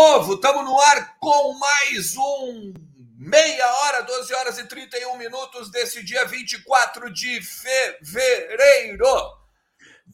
Povo! 0.00 0.34
Estamos 0.34 0.64
no 0.64 0.80
ar 0.80 1.16
com 1.18 1.58
mais 1.58 2.16
um 2.16 2.72
meia 3.18 3.66
hora, 3.66 4.02
12 4.02 4.32
horas 4.32 4.56
e 4.56 4.64
31 4.64 5.18
minutos 5.18 5.72
desse 5.72 6.04
dia 6.04 6.24
24 6.24 7.12
de 7.12 7.42
fevereiro. 7.42 9.04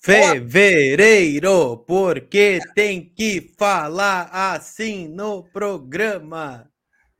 Fevereiro, 0.01 1.85
porque 1.87 2.61
tem 2.75 3.13
que 3.15 3.53
falar 3.59 4.31
assim 4.33 5.07
no 5.07 5.43
programa. 5.53 6.67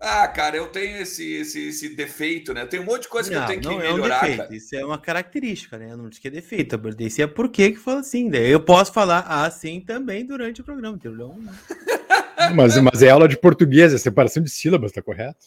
Ah, 0.07 0.29
cara, 0.29 0.55
eu 0.55 0.67
tenho 0.67 0.99
esse, 0.99 1.33
esse, 1.37 1.69
esse 1.69 1.89
defeito, 1.97 2.53
né? 2.53 2.67
Tem 2.67 2.79
um 2.79 2.85
monte 2.85 3.03
de 3.03 3.09
coisa 3.09 3.31
que 3.31 3.35
não, 3.35 3.43
eu 3.43 3.49
tenho 3.49 3.61
que 3.63 3.67
não 3.67 3.79
melhorar. 3.79 3.97
É 3.97 4.19
um 4.19 4.21
defeito, 4.21 4.37
cara. 4.37 4.55
isso 4.55 4.77
é 4.77 4.85
uma 4.85 4.99
característica, 4.99 5.79
né? 5.79 5.91
Eu 5.91 5.97
não 5.97 6.11
disse 6.11 6.21
que 6.21 6.29
é 6.29 6.31
defeito, 6.31 6.75
eu 6.75 6.91
disse 6.91 7.23
é 7.23 7.27
por 7.27 7.49
que 7.49 7.71
que 7.71 7.79
fala 7.79 8.01
assim. 8.01 8.29
Daí 8.29 8.51
eu 8.51 8.61
posso 8.61 8.93
falar 8.93 9.21
assim 9.21 9.81
também 9.81 10.27
durante 10.27 10.61
o 10.61 10.65
programa, 10.65 10.97
entendeu? 10.97 11.35
Mas, 12.55 12.77
mas 12.77 13.03
é 13.03 13.09
aula 13.09 13.27
de 13.27 13.39
português, 13.39 13.95
é 13.95 13.97
separação 13.97 14.43
de 14.43 14.51
sílabas, 14.51 14.93
tá 14.93 15.01
correto? 15.01 15.47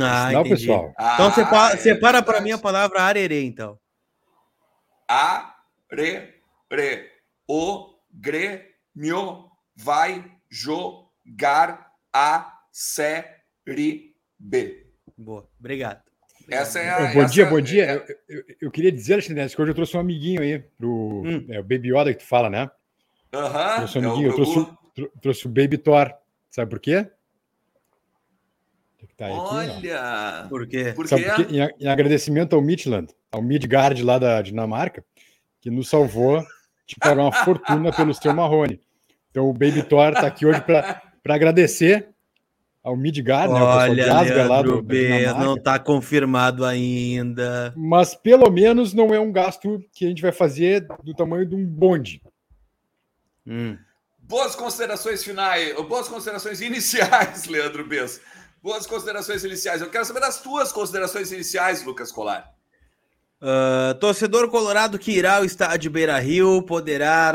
Ah, 0.00 0.32
Não, 0.32 0.40
entendi. 0.40 0.66
pessoal. 0.66 0.90
Então 0.90 1.26
Ah, 1.26 1.30
separa, 1.30 1.74
é 1.74 1.76
separa 1.76 2.22
para 2.22 2.40
mim 2.40 2.50
a 2.50 2.58
palavra 2.58 3.02
arerê, 3.02 3.44
então. 3.44 3.78
A, 5.08 5.54
re, 5.88 6.34
re, 6.68 7.10
o, 7.46 7.94
grêmio, 8.12 9.48
vai 9.76 10.24
jogar 10.50 11.92
a 12.12 12.58
série 12.72 13.43
B. 13.66 14.86
Boa, 15.16 15.48
obrigado. 15.58 16.02
Essa 16.50 16.78
é 16.80 16.90
a. 16.90 16.98
bom 17.14 17.22
essa 17.22 17.32
dia, 17.32 17.44
é- 17.44 17.50
bom 17.50 17.60
dia. 17.60 17.84
é- 17.84 17.96
Eu, 18.28 18.36
eu- 18.38 18.44
eu 18.62 18.70
queria 18.70 18.92
dizer, 18.92 19.14
Alexandre, 19.14 19.48
que 19.48 19.60
hoje 19.62 19.70
eu 19.70 19.74
trouxe 19.74 19.96
um 19.96 20.00
amiguinho 20.00 20.42
aí 20.42 20.58
pro 20.58 21.22
Hum. 21.24 21.46
é, 21.48 21.58
o 21.60 21.62
Baby 21.62 21.88
Yoda 21.96 22.12
que 22.12 22.20
tu 22.22 22.26
fala, 22.28 22.50
né? 22.50 22.70
Aham. 23.32 23.76
trouxe 23.78 23.98
um 23.98 24.04
é 24.04 24.08
o- 24.08 24.22
eu 24.22 24.34
trouxe, 24.34 24.58
o- 24.58 24.62
o- 24.62 24.76
tro- 24.94 25.12
trouxe 25.22 25.46
o 25.46 25.48
Baby 25.48 25.78
Thor. 25.78 26.12
Sabe 26.50 26.70
por 26.70 26.78
quê? 26.78 27.08
Tá 29.16 29.26
aí 29.26 29.32
aqui, 29.32 29.40
ó. 29.40 29.54
Olha! 29.54 30.46
Por 30.48 30.66
quê? 30.66 30.92
Por 30.94 31.06
Sabe 31.08 31.22
quê? 31.24 31.30
por 31.30 31.46
quê? 31.46 31.56
Em, 31.56 31.84
em 31.84 31.88
agradecimento 31.88 32.54
ao 32.56 32.60
Midland, 32.62 33.12
ao 33.30 33.40
Midgard 33.42 34.02
lá 34.02 34.18
da 34.18 34.42
Dinamarca, 34.42 35.04
que 35.60 35.70
nos 35.70 35.88
salvou 35.88 36.44
de 36.86 36.96
pagar 36.96 37.22
uma 37.22 37.32
fortuna 37.32 37.92
pelo 37.92 38.12
seu 38.12 38.34
Marrone. 38.34 38.80
Então 39.30 39.48
o 39.48 39.52
Baby 39.52 39.82
Thor 39.84 40.12
tá 40.12 40.26
aqui 40.26 40.44
hoje 40.46 40.60
para 40.60 41.00
agradecer 41.28 42.08
ao 42.84 42.94
Midgard, 42.94 43.50
né? 43.50 43.62
O 43.62 43.66
pessoal 43.66 43.94
de 43.94 44.02
Olha, 44.02 44.12
Asgard 44.12 44.48
lá 44.48 44.60
Leandro 44.60 44.76
do, 44.76 44.82
B, 44.82 45.26
não 45.38 45.56
tá 45.56 45.78
confirmado 45.78 46.66
ainda. 46.66 47.72
Mas 47.74 48.14
pelo 48.14 48.50
menos 48.50 48.92
não 48.92 49.14
é 49.14 49.18
um 49.18 49.32
gasto 49.32 49.82
que 49.90 50.04
a 50.04 50.08
gente 50.08 50.20
vai 50.20 50.32
fazer 50.32 50.86
do 51.02 51.14
tamanho 51.14 51.46
de 51.46 51.54
um 51.54 51.64
bonde. 51.64 52.22
Hum. 53.46 53.78
Boas 54.18 54.54
considerações 54.54 55.24
finais, 55.24 55.74
boas 55.86 56.08
considerações 56.08 56.60
iniciais, 56.60 57.44
Leandro 57.48 57.86
Bess. 57.86 58.20
Boas 58.62 58.86
considerações 58.86 59.44
iniciais. 59.44 59.80
Eu 59.80 59.90
quero 59.90 60.04
saber 60.04 60.20
das 60.20 60.40
tuas 60.42 60.70
considerações 60.70 61.32
iniciais, 61.32 61.82
Lucas 61.84 62.12
Colar. 62.12 62.53
Ah, 63.40 63.96
torcedor 64.00 64.48
colorado 64.48 64.98
que 64.98 65.12
irá 65.12 65.36
ao 65.36 65.44
estádio 65.44 65.90
Beira 65.90 66.18
Rio 66.18 66.62
poderá 66.62 67.32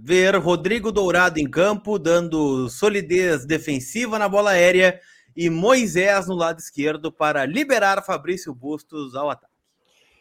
ver 0.00 0.34
Rodrigo 0.36 0.90
Dourado 0.90 1.38
em 1.38 1.48
campo, 1.48 1.98
dando 1.98 2.68
solidez 2.68 3.44
defensiva 3.46 4.18
na 4.18 4.28
bola 4.28 4.50
aérea 4.50 4.98
e 5.36 5.48
Moisés 5.50 6.26
no 6.26 6.34
lado 6.34 6.58
esquerdo 6.58 7.12
para 7.12 7.44
liberar 7.44 8.02
Fabrício 8.04 8.54
Bustos 8.54 9.14
ao 9.14 9.30
ataque. 9.30 9.52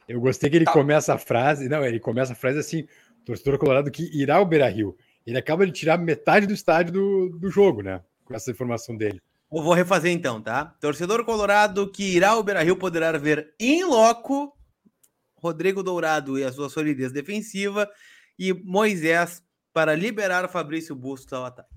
Eu 0.08 0.20
gostei 0.20 0.50
que 0.50 0.58
ele 0.58 0.66
Tá. 0.66 0.74
começa 0.74 1.14
a 1.16 1.18
frase, 1.18 1.68
não, 1.68 1.84
ele 1.84 2.00
começa 2.00 2.34
a 2.34 2.36
frase 2.36 2.59
assim, 2.59 2.86
torcedor 3.25 3.58
colorado 3.58 3.90
que 3.90 4.04
irá 4.14 4.36
ao 4.36 4.46
Beira-Rio. 4.46 4.96
Ele 5.25 5.38
acaba 5.40 5.66
de 5.66 5.72
tirar 5.72 5.98
metade 5.98 6.46
do 6.46 6.54
estádio 6.54 6.94
do, 6.94 7.30
do 7.40 7.50
jogo, 7.50 7.81
né? 7.81 8.02
Com 8.24 8.36
essa 8.36 8.52
informação 8.52 8.96
dele. 8.96 9.20
Eu 9.52 9.64
vou 9.64 9.74
refazer 9.74 10.12
então, 10.12 10.40
tá? 10.40 10.66
Torcedor 10.80 11.25
colorado 11.25 11.90
que 11.90 12.04
irá 12.16 12.31
ao 12.31 12.44
Beira 12.44 12.62
Rio 12.62 12.75
poderá 12.75 13.12
ver 13.18 13.56
em 13.59 13.84
loco 13.84 14.55
Rodrigo 15.45 15.83
Dourado 15.83 16.39
e 16.39 16.44
a 16.44 16.51
sua 16.51 16.69
solidez 16.69 17.11
defensiva 17.11 17.88
e 18.38 18.51
Moisés 18.51 19.44
para 19.72 19.94
liberar 19.94 20.50
Fabrício 20.50 20.95
Bustos 20.95 21.31
ao 21.33 21.45
ataque. 21.45 21.69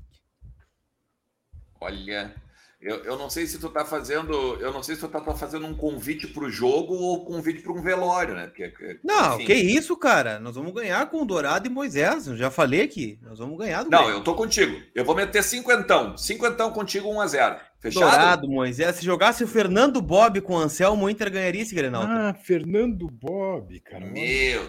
Olha, 1.78 2.34
eu, 2.80 2.96
eu 3.04 3.18
não 3.18 3.28
sei 3.28 3.46
se 3.46 3.58
tu 3.58 3.68
tá 3.68 3.84
fazendo, 3.84 4.32
eu 4.60 4.72
não 4.72 4.82
sei 4.82 4.94
se 4.94 5.00
tu 5.00 5.08
tá 5.08 5.20
fazendo 5.34 5.66
um 5.66 5.74
convite 5.74 6.26
para 6.28 6.44
o 6.44 6.50
jogo 6.50 6.94
ou 6.94 7.24
convite 7.24 7.60
para 7.62 7.72
um 7.72 7.82
velório, 7.82 8.34
né? 8.34 8.46
Porque, 8.46 8.68
que- 8.68 9.00
Não, 9.02 9.34
enfim. 9.34 9.46
que 9.46 9.54
isso, 9.54 9.96
cara. 9.96 10.38
Nós 10.38 10.54
vamos 10.54 10.72
ganhar 10.72 11.10
com 11.10 11.22
o 11.22 11.24
Dourado 11.26 11.66
e 11.66 11.70
Moisés. 11.70 12.26
Eu 12.28 12.36
já 12.36 12.50
falei 12.50 12.82
aqui. 12.82 13.18
Nós 13.22 13.38
vamos 13.38 13.58
ganhar 13.58 13.82
do 13.82 13.90
Não, 13.90 13.98
Grêmio. 14.04 14.18
eu 14.18 14.24
tô 14.24 14.34
contigo. 14.34 14.80
Eu 14.94 15.04
vou 15.04 15.14
meter 15.16 15.42
cinquentão. 15.42 16.16
Cinquentão 16.16 16.70
contigo, 16.70 17.08
1 17.12 17.20
a 17.20 17.26
0 17.26 17.56
Fechado? 17.80 18.10
Dourado, 18.10 18.48
Moisés. 18.48 18.96
Se 18.96 19.04
jogasse 19.04 19.44
o 19.44 19.48
Fernando 19.48 20.02
Bob 20.02 20.40
com 20.40 20.54
o 20.54 20.58
Anselmo, 20.58 21.06
o 21.06 21.10
Inter 21.10 21.30
ganharia 21.30 21.62
esse 21.62 21.74
Grenal. 21.74 22.02
Ah, 22.04 22.34
Fernando 22.34 23.08
Bob, 23.08 23.78
cara. 23.80 24.04
Meu 24.06 24.14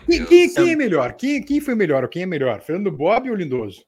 Quem, 0.06 0.18
Deus. 0.20 0.30
quem- 0.30 0.54
quem 0.54 0.72
é 0.72 0.76
melhor? 0.76 1.14
Quem, 1.14 1.42
quem 1.44 1.60
foi 1.60 1.74
melhor? 1.74 2.08
Quem 2.08 2.22
é 2.22 2.26
melhor? 2.28 2.62
Fernando 2.62 2.92
Bob 2.92 3.30
ou 3.30 3.36
Lindoso? 3.36 3.84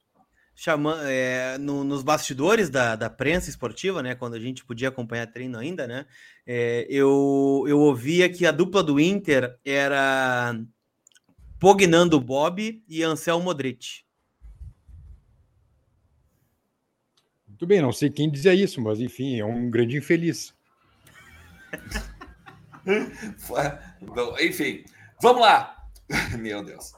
Chama, 0.56 1.00
é, 1.10 1.58
no- 1.58 1.84
nos 1.84 2.04
bastidores 2.04 2.70
da, 2.70 2.96
da 2.96 3.10
prensa 3.10 3.50
esportiva, 3.50 4.04
né? 4.04 4.14
Quando 4.16 4.36
a 4.36 4.40
gente 4.40 4.64
podia 4.64 4.90
acompanhar 4.90 5.26
treino 5.28 5.58
ainda, 5.58 5.88
né? 5.88 6.06
é, 6.46 6.86
eu, 6.90 7.64
eu 7.68 7.80
ouvia 7.80 8.30
que 8.30 8.46
a 8.46 8.52
dupla 8.52 8.84
do 8.84 9.00
Inter 9.00 9.58
era 9.66 10.56
Pognando 11.60 12.20
Bob 12.20 12.84
e 12.88 13.04
Anselmo 13.04 13.46
Modric. 13.46 14.04
Muito 17.48 17.66
bem, 17.68 17.82
não 17.82 17.92
sei 17.92 18.10
quem 18.10 18.30
dizia 18.30 18.54
isso, 18.54 18.82
mas 18.82 19.00
enfim, 19.00 19.40
é 19.40 19.46
um 19.46 19.70
grande 19.70 19.96
infeliz. 19.98 20.54
Enfim, 24.42 24.84
vamos 25.22 25.42
lá. 25.42 25.88
Meu 26.40 26.64
Deus. 26.64 26.94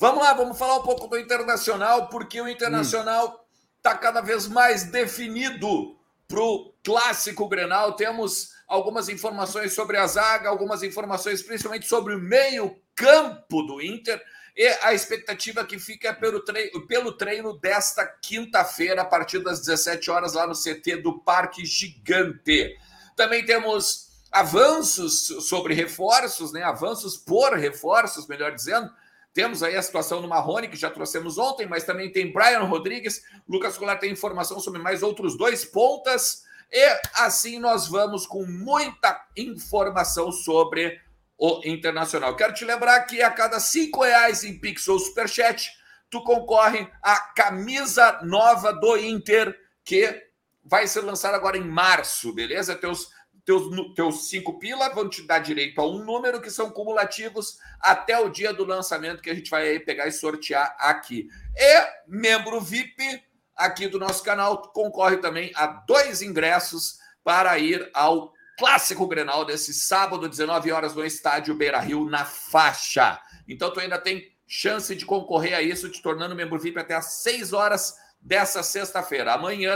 Vamos 0.00 0.22
lá, 0.22 0.32
vamos 0.32 0.56
falar 0.56 0.76
um 0.76 0.82
pouco 0.84 1.08
do 1.08 1.18
Internacional, 1.18 2.06
porque 2.06 2.40
o 2.40 2.46
Internacional 2.46 3.44
está 3.78 3.96
cada 3.96 4.20
vez 4.20 4.46
mais 4.46 4.84
definido 4.84 5.96
para 6.28 6.40
o 6.40 6.72
clássico 6.84 7.48
Grenal. 7.48 7.94
Temos 7.94 8.54
algumas 8.68 9.08
informações 9.08 9.72
sobre 9.72 9.96
a 9.96 10.06
zaga, 10.06 10.48
algumas 10.48 10.84
informações 10.84 11.42
principalmente 11.42 11.88
sobre 11.88 12.14
o 12.14 12.20
meio-campo 12.20 13.60
do 13.62 13.82
Inter. 13.82 14.22
E 14.56 14.68
a 14.82 14.94
expectativa 14.94 15.64
que 15.64 15.80
fica 15.80 16.10
é 16.10 16.12
pelo 16.12 16.44
treino, 16.44 16.86
pelo 16.86 17.12
treino 17.12 17.58
desta 17.58 18.06
quinta-feira, 18.06 19.02
a 19.02 19.04
partir 19.04 19.40
das 19.40 19.58
17 19.58 20.12
horas, 20.12 20.34
lá 20.34 20.46
no 20.46 20.54
CT 20.54 20.98
do 20.98 21.18
Parque 21.18 21.66
Gigante. 21.66 22.76
Também 23.16 23.44
temos 23.44 24.10
avanços 24.30 25.26
sobre 25.48 25.74
reforços, 25.74 26.52
né? 26.52 26.62
Avanços 26.62 27.16
por 27.16 27.54
reforços, 27.54 28.28
melhor 28.28 28.54
dizendo. 28.54 28.88
Temos 29.38 29.62
aí 29.62 29.76
a 29.76 29.82
situação 29.82 30.20
do 30.20 30.26
Marrone, 30.26 30.66
que 30.66 30.74
já 30.74 30.90
trouxemos 30.90 31.38
ontem, 31.38 31.64
mas 31.64 31.84
também 31.84 32.10
tem 32.10 32.32
Brian 32.32 32.64
Rodrigues. 32.64 33.22
Lucas 33.48 33.78
Colar 33.78 33.96
tem 33.96 34.10
informação 34.10 34.58
sobre 34.58 34.82
mais 34.82 35.00
outros 35.00 35.38
dois 35.38 35.64
pontas. 35.64 36.42
E 36.68 37.00
assim 37.14 37.60
nós 37.60 37.86
vamos 37.86 38.26
com 38.26 38.44
muita 38.44 39.28
informação 39.36 40.32
sobre 40.32 41.00
o 41.38 41.60
Internacional. 41.64 42.34
Quero 42.34 42.52
te 42.52 42.64
lembrar 42.64 43.00
que 43.02 43.22
a 43.22 43.30
cada 43.30 43.60
cinco 43.60 44.02
reais 44.02 44.42
em 44.42 44.58
Pix 44.58 44.88
ou 44.88 44.98
Superchat, 44.98 45.70
tu 46.10 46.20
concorre 46.24 46.90
à 47.00 47.16
camisa 47.32 48.18
nova 48.24 48.72
do 48.72 48.96
Inter, 48.96 49.56
que 49.84 50.20
vai 50.64 50.88
ser 50.88 51.02
lançada 51.02 51.36
agora 51.36 51.56
em 51.56 51.64
março, 51.64 52.34
beleza? 52.34 52.74
Teus 52.74 53.08
teus, 53.48 53.94
teus 53.94 54.28
cinco 54.28 54.58
pila 54.58 54.90
vão 54.90 55.08
te 55.08 55.22
dar 55.22 55.38
direito 55.38 55.80
a 55.80 55.88
um 55.88 56.04
número 56.04 56.38
que 56.38 56.50
são 56.50 56.70
cumulativos 56.70 57.58
até 57.80 58.18
o 58.20 58.28
dia 58.28 58.52
do 58.52 58.62
lançamento 58.62 59.22
que 59.22 59.30
a 59.30 59.34
gente 59.34 59.48
vai 59.48 59.78
pegar 59.78 60.06
e 60.06 60.12
sortear 60.12 60.76
aqui. 60.78 61.30
E 61.56 61.86
membro 62.06 62.60
VIP 62.60 63.22
aqui 63.56 63.88
do 63.88 63.98
nosso 63.98 64.22
canal 64.22 64.70
concorre 64.70 65.16
também 65.16 65.50
a 65.54 65.66
dois 65.66 66.20
ingressos 66.20 66.98
para 67.24 67.58
ir 67.58 67.90
ao 67.94 68.34
clássico 68.58 69.06
Grenal 69.06 69.46
desse 69.46 69.72
sábado, 69.72 70.28
19 70.28 70.70
horas, 70.70 70.94
no 70.94 71.02
estádio 71.02 71.54
Beira 71.54 71.80
Rio, 71.80 72.04
na 72.04 72.26
faixa. 72.26 73.18
Então 73.48 73.72
tu 73.72 73.80
ainda 73.80 73.98
tem 73.98 74.30
chance 74.46 74.94
de 74.94 75.06
concorrer 75.06 75.54
a 75.54 75.62
isso, 75.62 75.88
te 75.88 76.02
tornando 76.02 76.34
membro 76.34 76.58
VIP 76.58 76.78
até 76.78 76.94
às 76.94 77.22
6 77.22 77.54
horas 77.54 77.94
dessa 78.20 78.62
sexta-feira. 78.62 79.32
Amanhã, 79.32 79.74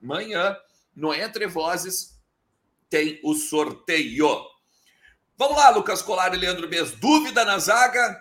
amanhã, 0.00 0.56
no 0.94 1.12
Entre 1.12 1.48
Vozes, 1.48 2.19
tem 2.90 3.20
o 3.22 3.34
sorteio. 3.34 4.28
Vamos 5.38 5.56
lá, 5.56 5.70
Lucas 5.70 6.02
Colar 6.02 6.34
e 6.34 6.36
Leandro 6.36 6.68
Bez. 6.68 6.90
Dúvida 6.90 7.44
na 7.44 7.58
zaga? 7.58 8.20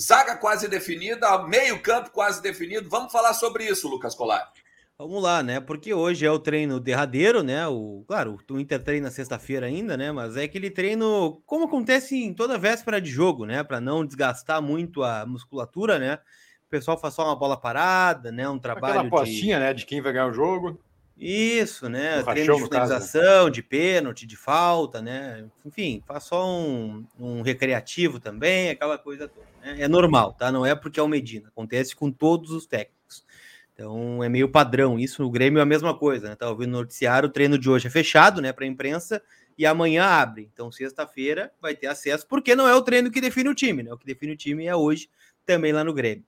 Zaga 0.00 0.36
quase 0.36 0.66
definida, 0.66 1.46
meio 1.46 1.80
campo 1.80 2.10
quase 2.10 2.42
definido. 2.42 2.88
Vamos 2.88 3.12
falar 3.12 3.34
sobre 3.34 3.64
isso, 3.64 3.88
Lucas 3.88 4.14
Colar. 4.14 4.50
Vamos 4.98 5.22
lá, 5.22 5.42
né? 5.42 5.60
Porque 5.60 5.92
hoje 5.92 6.24
é 6.24 6.30
o 6.30 6.38
treino 6.38 6.80
derradeiro, 6.80 7.42
né? 7.42 7.68
O, 7.68 8.02
claro, 8.08 8.38
o 8.50 8.58
Inter 8.58 8.82
treina 8.82 9.10
sexta-feira 9.10 9.66
ainda, 9.66 9.96
né? 9.96 10.10
Mas 10.10 10.36
é 10.36 10.44
aquele 10.44 10.70
treino, 10.70 11.42
como 11.44 11.66
acontece 11.66 12.16
em 12.16 12.32
toda 12.32 12.58
véspera 12.58 13.00
de 13.00 13.10
jogo, 13.10 13.44
né? 13.44 13.62
Para 13.62 13.80
não 13.80 14.06
desgastar 14.06 14.62
muito 14.62 15.02
a 15.02 15.26
musculatura, 15.26 15.98
né? 15.98 16.18
o 16.66 16.68
pessoal 16.68 16.98
faz 16.98 17.14
só 17.14 17.24
uma 17.24 17.36
bola 17.36 17.56
parada, 17.56 18.32
né? 18.32 18.48
Um 18.48 18.58
trabalho. 18.58 19.00
Aquela 19.00 19.06
apostinha, 19.06 19.56
de... 19.56 19.64
né? 19.64 19.72
De 19.72 19.86
quem 19.86 20.00
vai 20.00 20.12
ganhar 20.12 20.26
o 20.26 20.32
jogo. 20.32 20.80
Isso, 21.18 21.88
né? 21.88 22.22
Treino 22.22 22.56
de 22.56 22.64
finalização, 22.64 23.48
de 23.48 23.62
pênalti, 23.62 24.26
de 24.26 24.36
falta, 24.36 25.00
né? 25.00 25.46
Enfim, 25.64 26.02
faz 26.06 26.24
só 26.24 26.46
um, 26.46 27.06
um 27.18 27.40
recreativo 27.40 28.20
também, 28.20 28.68
aquela 28.68 28.98
coisa 28.98 29.26
toda. 29.26 29.46
Né? 29.62 29.76
É 29.80 29.88
normal, 29.88 30.34
tá? 30.34 30.52
Não 30.52 30.66
é 30.66 30.74
porque 30.74 31.00
é 31.00 31.02
o 31.02 31.08
Medina. 31.08 31.48
Acontece 31.48 31.96
com 31.96 32.12
todos 32.12 32.50
os 32.50 32.66
técnicos. 32.66 33.24
Então 33.72 34.22
é 34.22 34.28
meio 34.28 34.48
padrão. 34.48 34.98
Isso 34.98 35.22
no 35.22 35.30
Grêmio 35.30 35.58
é 35.58 35.62
a 35.62 35.66
mesma 35.66 35.96
coisa, 35.96 36.28
né? 36.28 36.34
Tá 36.34 36.50
ouvindo 36.50 36.72
no 36.72 36.78
noticiário, 36.78 37.28
o 37.30 37.32
treino 37.32 37.58
de 37.58 37.68
hoje 37.68 37.86
é 37.86 37.90
fechado, 37.90 38.42
né, 38.42 38.52
para 38.52 38.64
a 38.64 38.68
imprensa, 38.68 39.22
e 39.56 39.64
amanhã 39.64 40.04
abre. 40.04 40.50
Então, 40.52 40.70
sexta-feira 40.70 41.50
vai 41.60 41.74
ter 41.74 41.86
acesso, 41.86 42.26
porque 42.26 42.54
não 42.54 42.68
é 42.68 42.74
o 42.74 42.82
treino 42.82 43.10
que 43.10 43.22
define 43.22 43.48
o 43.48 43.54
time, 43.54 43.82
né? 43.82 43.92
O 43.92 43.96
que 43.96 44.04
define 44.04 44.32
o 44.32 44.36
time 44.36 44.66
é 44.66 44.76
hoje 44.76 45.08
também 45.46 45.72
lá 45.72 45.82
no 45.82 45.94
Grêmio. 45.94 46.24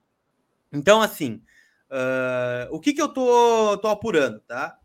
Então, 0.73 1.02
assim, 1.02 1.43
uh, 1.90 2.75
o 2.75 2.81
que, 2.81 2.93
que 2.93 3.02
eu 3.02 3.08
tô, 3.08 3.76
tô 3.79 3.88
apurando, 3.88 4.40
tá? 4.40 4.79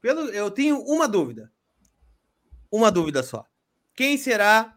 Pelo, 0.00 0.28
eu 0.30 0.50
tenho 0.50 0.80
uma 0.82 1.06
dúvida. 1.06 1.52
Uma 2.70 2.90
dúvida 2.90 3.22
só. 3.22 3.46
Quem 3.94 4.16
será 4.16 4.76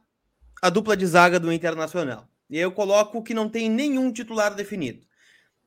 a 0.62 0.69
dupla 0.69 0.97
de 0.97 1.06
zaga 1.06 1.39
do 1.39 1.51
Internacional? 1.51 2.27
E 2.50 2.57
eu 2.57 2.71
coloco 2.71 3.24
que 3.24 3.33
não 3.33 3.50
tem 3.50 3.69
nenhum 3.69 4.12
titular 4.12 4.53
definido. 4.53 5.06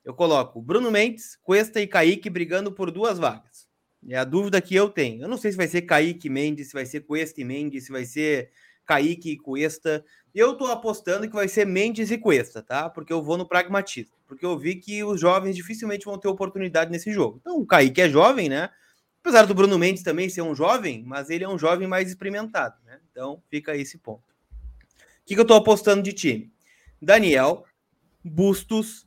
Eu 0.05 0.15
coloco 0.15 0.61
Bruno 0.61 0.91
Mendes, 0.91 1.37
Cuesta 1.43 1.81
e 1.81 1.87
Kaique 1.87 2.31
brigando 2.31 2.71
por 2.71 2.91
duas 2.91 3.19
vagas. 3.19 3.67
É 4.09 4.17
a 4.17 4.25
dúvida 4.25 4.61
que 4.61 4.75
eu 4.75 4.89
tenho. 4.89 5.23
Eu 5.23 5.29
não 5.29 5.37
sei 5.37 5.51
se 5.51 5.57
vai 5.57 5.67
ser 5.67 5.83
Kaique 5.83 6.31
Mendes, 6.31 6.69
se 6.69 6.75
vai 6.75 6.87
ser 6.87 7.01
Cuesta 7.01 7.41
e 7.41 7.45
Mendes, 7.45 7.87
se 7.87 7.93
vai 7.93 8.05
ser 8.05 8.53
Kaique 8.87 9.33
e 9.33 9.37
Cuesta. 9.37 10.05
Eu 10.35 10.55
tô 10.55 10.67
apostando 10.67 11.29
que 11.29 11.35
vai 11.35 11.49
ser 11.49 11.67
Mendes 11.67 12.11
e 12.11 12.19
Cuesta, 12.19 12.63
tá? 12.63 12.89
Porque 12.89 13.13
eu 13.13 13.23
vou 13.23 13.37
no 13.37 13.49
pragmatismo. 13.49 14.15
Porque 14.27 14.47
eu 14.47 14.59
vi 14.59 14.77
que 14.77 15.03
os 15.03 15.21
jovens 15.21 15.57
dificilmente 15.57 16.05
vão 16.05 16.19
ter 16.19 16.29
oportunidade 16.29 16.91
nesse 16.91 17.13
jogo. 17.13 17.39
Então, 17.41 17.59
o 17.59 17.67
Kaique 17.67 18.01
é 18.01 18.09
jovem, 18.09 18.49
né? 18.49 18.71
Apesar 19.21 19.45
do 19.45 19.55
Bruno 19.55 19.79
Mendes 19.79 20.05
também 20.05 20.29
ser 20.29 20.43
um 20.43 20.55
jovem, 20.55 21.03
mas 21.05 21.31
ele 21.31 21.43
é 21.43 21.49
um 21.49 21.59
jovem 21.59 21.89
mais 21.89 22.09
experimentado, 22.09 22.77
né? 22.85 23.01
Então, 23.11 23.43
fica 23.51 23.77
esse 23.77 23.99
ponto. 23.99 24.23
O 24.23 25.27
que, 25.27 25.35
que 25.35 25.41
eu 25.41 25.47
tô 25.47 25.55
apostando 25.55 26.03
de 26.03 26.13
time? 26.13 26.53
Daniel, 27.03 27.65
Bustos, 28.23 29.07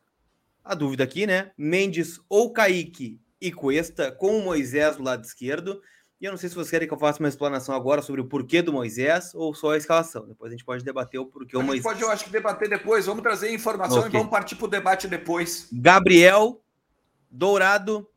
a 0.63 0.75
dúvida 0.75 1.03
aqui, 1.03 1.25
né? 1.25 1.51
Mendes 1.57 2.19
ou 2.27 2.51
Kaique 2.51 3.19
e 3.39 3.51
Cuesta 3.51 4.11
com 4.11 4.37
o 4.37 4.43
Moisés 4.43 4.97
do 4.97 5.03
lado 5.03 5.23
esquerdo. 5.23 5.81
E 6.21 6.25
eu 6.25 6.31
não 6.31 6.37
sei 6.37 6.49
se 6.49 6.55
vocês 6.55 6.69
querem 6.69 6.85
que 6.87 6.93
eu 6.93 6.99
faça 6.99 7.19
uma 7.19 7.29
explanação 7.29 7.73
agora 7.73 8.01
sobre 8.01 8.19
o 8.19 8.25
porquê 8.25 8.61
do 8.61 8.73
Moisés 8.73 9.33
ou 9.33 9.53
só 9.53 9.71
a 9.71 9.77
escalação. 9.77 10.27
Depois 10.27 10.51
a 10.51 10.53
gente 10.53 10.65
pode 10.65 10.83
debater 10.83 11.19
o 11.19 11.25
porquê 11.25 11.55
o 11.55 11.63
Moisés. 11.63 11.83
Pode, 11.83 12.01
eu 12.01 12.11
acho 12.11 12.25
que 12.25 12.29
debater 12.29 12.67
depois. 12.67 13.05
Vamos 13.05 13.23
trazer 13.23 13.53
informação 13.53 13.99
okay. 13.99 14.09
e 14.09 14.13
vamos 14.13 14.29
partir 14.29 14.55
para 14.55 14.65
o 14.65 14.69
debate 14.69 15.07
depois. 15.07 15.69
Gabriel, 15.71 16.61
Dourado, 17.31 18.09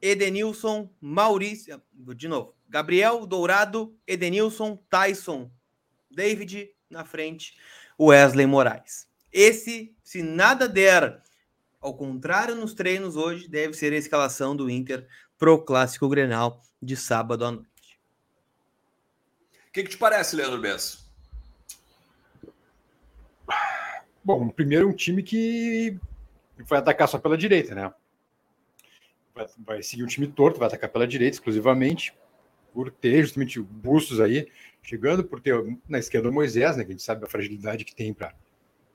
Edenilson, 0.00 0.88
Maurício. 0.98 1.82
De 1.92 2.28
novo. 2.28 2.54
Gabriel, 2.66 3.26
Dourado, 3.26 3.94
Edenilson, 4.06 4.78
Tyson, 4.88 5.50
David 6.10 6.70
na 6.88 7.04
frente, 7.04 7.58
Wesley 8.00 8.46
Moraes. 8.46 9.06
Esse, 9.30 9.94
se 10.02 10.22
nada 10.22 10.66
der 10.66 11.22
ao 11.80 11.94
contrário, 11.94 12.54
nos 12.54 12.74
treinos 12.74 13.16
hoje 13.16 13.48
deve 13.48 13.72
ser 13.72 13.92
a 13.94 13.96
escalação 13.96 14.54
do 14.54 14.68
Inter 14.68 15.08
pro 15.40 15.58
clássico 15.58 16.06
Grenal 16.06 16.62
de 16.82 16.94
sábado 16.94 17.46
à 17.46 17.50
noite. 17.50 17.98
O 19.68 19.72
que, 19.72 19.82
que 19.84 19.88
te 19.88 19.96
parece, 19.96 20.36
Leandro 20.36 20.60
Bessa? 20.60 20.98
Bom, 24.22 24.50
primeiro 24.50 24.86
um 24.86 24.92
time 24.92 25.22
que 25.22 25.98
vai 26.58 26.78
atacar 26.78 27.08
só 27.08 27.18
pela 27.18 27.38
direita, 27.38 27.74
né? 27.74 27.90
Vai, 29.34 29.46
vai 29.58 29.82
seguir 29.82 30.04
um 30.04 30.06
time 30.06 30.26
torto, 30.26 30.58
vai 30.58 30.68
atacar 30.68 30.90
pela 30.90 31.08
direita 31.08 31.36
exclusivamente, 31.36 32.14
por 32.74 32.90
ter 32.90 33.22
justamente 33.22 33.58
o 33.58 33.64
Bustos 33.64 34.20
aí 34.20 34.46
chegando, 34.82 35.24
por 35.24 35.40
ter 35.40 35.54
na 35.88 35.98
esquerda 35.98 36.28
o 36.28 36.32
Moisés, 36.32 36.76
né? 36.76 36.84
Que 36.84 36.90
a 36.90 36.92
gente 36.92 37.02
sabe 37.02 37.24
a 37.24 37.28
fragilidade 37.28 37.86
que 37.86 37.94
tem 37.94 38.12
para 38.12 38.34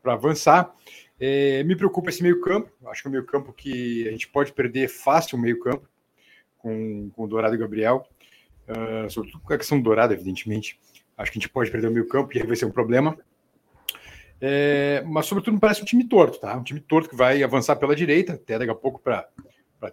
avançar. 0.06 0.75
É, 1.19 1.63
me 1.63 1.75
preocupa 1.75 2.12
esse 2.12 2.21
meio-campo. 2.21 2.69
Acho 2.86 3.01
que 3.01 3.07
é 3.07 3.09
um 3.09 3.13
meio-campo 3.13 3.51
que 3.51 4.07
a 4.07 4.12
gente 4.12 4.27
pode 4.27 4.53
perder 4.53 4.89
fácil 4.89 5.39
o 5.39 5.41
meio-campo 5.41 5.89
com, 6.65 7.12
com 7.12 7.23
o 7.25 7.27
Dourado 7.27 7.53
e 7.53 7.59
Gabriel. 7.59 8.07
Uh, 8.67 9.07
sobretudo 9.07 9.44
com 9.44 9.53
a 9.53 9.57
questão 9.57 9.77
do 9.77 9.83
Dourado, 9.83 10.13
evidentemente. 10.13 10.79
Acho 11.15 11.31
que 11.31 11.38
a 11.38 11.41
gente 11.41 11.50
pode 11.50 11.69
perder 11.69 11.88
o 11.88 11.91
meio-campo 11.91 12.35
e 12.35 12.41
aí 12.41 12.47
vai 12.47 12.56
ser 12.56 12.65
um 12.65 12.71
problema. 12.71 13.15
É, 14.41 15.03
mas, 15.06 15.27
sobretudo, 15.27 15.53
me 15.53 15.59
parece 15.59 15.83
um 15.83 15.85
time 15.85 16.03
torto, 16.03 16.39
tá? 16.39 16.57
Um 16.57 16.63
time 16.63 16.79
torto 16.79 17.07
que 17.07 17.15
vai 17.15 17.44
avançar 17.44 17.75
pela 17.75 17.95
direita, 17.95 18.33
até 18.33 18.57
daqui 18.57 18.71
a 18.71 18.75
pouco 18.75 19.00
para 19.00 19.29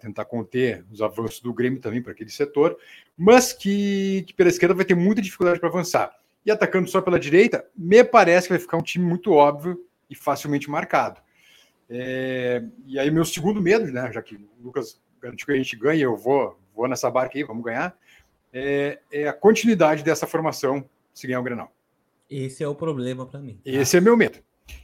tentar 0.01 0.25
conter 0.25 0.83
os 0.91 1.01
avanços 1.01 1.39
do 1.39 1.53
Grêmio 1.53 1.79
também 1.79 2.01
para 2.01 2.11
aquele 2.11 2.31
setor, 2.31 2.75
mas 3.15 3.53
que, 3.53 4.23
que 4.27 4.33
pela 4.33 4.49
esquerda 4.49 4.73
vai 4.73 4.83
ter 4.83 4.95
muita 4.95 5.21
dificuldade 5.21 5.59
para 5.59 5.69
avançar. 5.69 6.11
E 6.43 6.51
atacando 6.51 6.89
só 6.89 6.99
pela 7.01 7.19
direita, 7.19 7.65
me 7.77 8.03
parece 8.03 8.47
que 8.47 8.53
vai 8.53 8.59
ficar 8.59 8.77
um 8.77 8.81
time 8.81 9.05
muito 9.05 9.31
óbvio 9.31 9.79
e 10.09 10.15
facilmente 10.15 10.69
marcado. 10.69 11.21
É, 11.89 12.63
e 12.85 12.97
aí, 12.97 13.09
meu 13.11 13.23
segundo 13.23 13.61
medo, 13.61 13.85
né, 13.85 14.11
já 14.11 14.21
que 14.21 14.35
o 14.35 14.63
Lucas 14.63 14.99
garantiu 15.21 15.45
que 15.45 15.53
a 15.53 15.55
gente 15.55 15.77
ganha, 15.77 16.03
eu 16.03 16.17
vou, 16.17 16.59
vou 16.75 16.87
nessa 16.87 17.09
barca 17.09 17.37
aí, 17.37 17.43
vamos 17.43 17.63
ganhar, 17.63 17.95
é, 18.51 18.99
é 19.11 19.27
a 19.27 19.33
continuidade 19.33 20.03
dessa 20.03 20.27
formação 20.27 20.87
se 21.13 21.27
ganhar 21.27 21.39
o 21.39 21.43
Grenal. 21.43 21.71
Esse 22.29 22.63
é 22.63 22.67
o 22.67 22.75
problema 22.75 23.25
para 23.25 23.39
mim. 23.39 23.55
Tá? 23.55 23.61
Esse 23.65 23.97
é 23.97 24.01
meu 24.01 24.17
medo. 24.17 24.39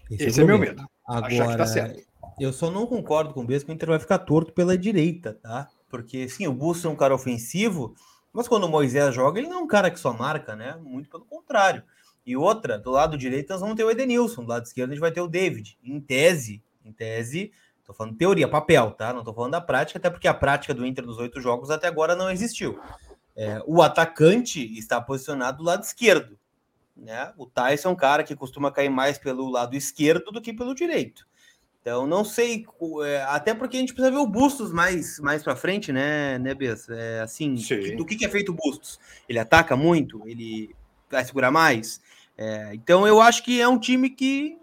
Esse, 0.09 0.25
Esse 0.25 0.39
é, 0.39 0.43
é 0.43 0.45
meu 0.45 0.57
medo. 0.57 0.81
medo. 0.81 0.89
Agora, 1.07 1.57
tá 1.57 1.93
eu 2.39 2.53
só 2.53 2.69
não 2.71 2.85
concordo 2.85 3.33
com 3.33 3.41
o 3.41 3.45
Besco 3.45 3.65
que 3.65 3.71
o 3.71 3.75
Inter 3.75 3.89
vai 3.89 3.99
ficar 3.99 4.19
torto 4.19 4.53
pela 4.53 4.77
direita, 4.77 5.33
tá? 5.33 5.67
Porque, 5.89 6.29
sim, 6.29 6.47
o 6.47 6.53
Busto 6.53 6.87
é 6.87 6.91
um 6.91 6.95
cara 6.95 7.13
ofensivo, 7.13 7.95
mas 8.31 8.47
quando 8.47 8.65
o 8.65 8.69
Moisés 8.69 9.13
joga, 9.13 9.39
ele 9.39 9.49
não 9.49 9.59
é 9.59 9.61
um 9.63 9.67
cara 9.67 9.89
que 9.89 9.99
só 9.99 10.13
marca, 10.13 10.55
né? 10.55 10.77
Muito 10.81 11.09
pelo 11.09 11.25
contrário. 11.25 11.83
E 12.25 12.37
outra, 12.37 12.77
do 12.77 12.91
lado 12.91 13.17
direito 13.17 13.49
nós 13.49 13.61
vamos 13.61 13.75
ter 13.75 13.83
o 13.83 13.89
Edenilson, 13.89 14.43
do 14.43 14.49
lado 14.49 14.65
esquerdo 14.65 14.91
a 14.91 14.93
gente 14.93 15.01
vai 15.01 15.11
ter 15.11 15.21
o 15.21 15.27
David. 15.27 15.77
Em 15.83 15.99
tese, 15.99 16.61
em 16.85 16.91
tese, 16.91 17.51
tô 17.89 17.93
falando 17.93 18.15
teoria, 18.15 18.47
papel, 18.47 18.91
tá? 18.91 19.11
Não 19.11 19.23
tô 19.23 19.33
falando 19.33 19.53
da 19.53 19.61
prática, 19.61 19.97
até 19.97 20.09
porque 20.09 20.27
a 20.27 20.33
prática 20.33 20.73
do 20.75 20.85
Inter 20.85 21.03
nos 21.03 21.17
oito 21.17 21.41
jogos 21.41 21.71
até 21.71 21.87
agora 21.87 22.15
não 22.15 22.29
existiu. 22.29 22.79
É, 23.35 23.61
o 23.65 23.81
atacante 23.81 24.61
está 24.77 25.01
posicionado 25.01 25.57
do 25.57 25.63
lado 25.63 25.83
esquerdo. 25.83 26.37
Né? 26.95 27.33
O 27.37 27.45
Tyson 27.47 27.89
é 27.89 27.91
um 27.91 27.95
cara 27.95 28.23
que 28.23 28.35
costuma 28.35 28.71
cair 28.71 28.89
mais 28.89 29.17
pelo 29.17 29.49
lado 29.49 29.75
esquerdo 29.75 30.31
do 30.31 30.41
que 30.41 30.53
pelo 30.53 30.75
direito. 30.75 31.27
Então, 31.81 32.05
não 32.05 32.23
sei, 32.23 32.65
é, 33.05 33.23
até 33.23 33.55
porque 33.55 33.77
a 33.77 33.79
gente 33.79 33.93
precisa 33.93 34.11
ver 34.11 34.21
o 34.21 34.27
Bustos 34.27 34.71
mais, 34.71 35.17
mais 35.19 35.41
para 35.41 35.55
frente, 35.55 35.91
né, 35.91 36.37
né, 36.37 36.53
Bess? 36.53 36.89
É, 36.89 37.21
assim, 37.21 37.55
do 37.95 38.05
que, 38.05 38.17
que 38.17 38.25
é 38.25 38.29
feito 38.29 38.51
o 38.51 38.55
Bustos? 38.55 38.99
Ele 39.27 39.39
ataca 39.39 39.75
muito? 39.75 40.21
Ele 40.27 40.75
vai 41.09 41.23
segurar 41.25 41.49
mais? 41.49 42.01
É, 42.37 42.71
então 42.73 43.07
eu 43.07 43.19
acho 43.19 43.43
que 43.43 43.59
é 43.59 43.67
um 43.67 43.79
time 43.79 44.09
que 44.09 44.58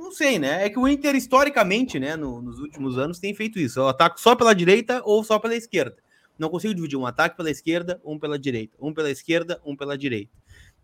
não 0.00 0.12
sei, 0.12 0.38
né? 0.38 0.64
É 0.64 0.70
que 0.70 0.78
o 0.78 0.88
Inter, 0.88 1.14
historicamente, 1.14 1.98
né, 1.98 2.16
no, 2.16 2.40
nos 2.40 2.58
últimos 2.58 2.98
anos, 2.98 3.18
tem 3.18 3.34
feito 3.34 3.58
isso. 3.58 3.80
Eu 3.80 3.88
ataco 3.88 4.20
só 4.20 4.34
pela 4.34 4.54
direita 4.54 5.02
ou 5.04 5.22
só 5.22 5.38
pela 5.38 5.54
esquerda. 5.54 5.96
Não 6.38 6.48
consigo 6.48 6.74
dividir 6.74 6.98
um 6.98 7.06
ataque 7.06 7.36
pela 7.36 7.50
esquerda, 7.50 8.00
um 8.04 8.18
pela 8.18 8.38
direita. 8.38 8.76
Um 8.80 8.94
pela 8.94 9.10
esquerda, 9.10 9.60
um 9.64 9.76
pela 9.76 9.96
direita. 9.96 10.32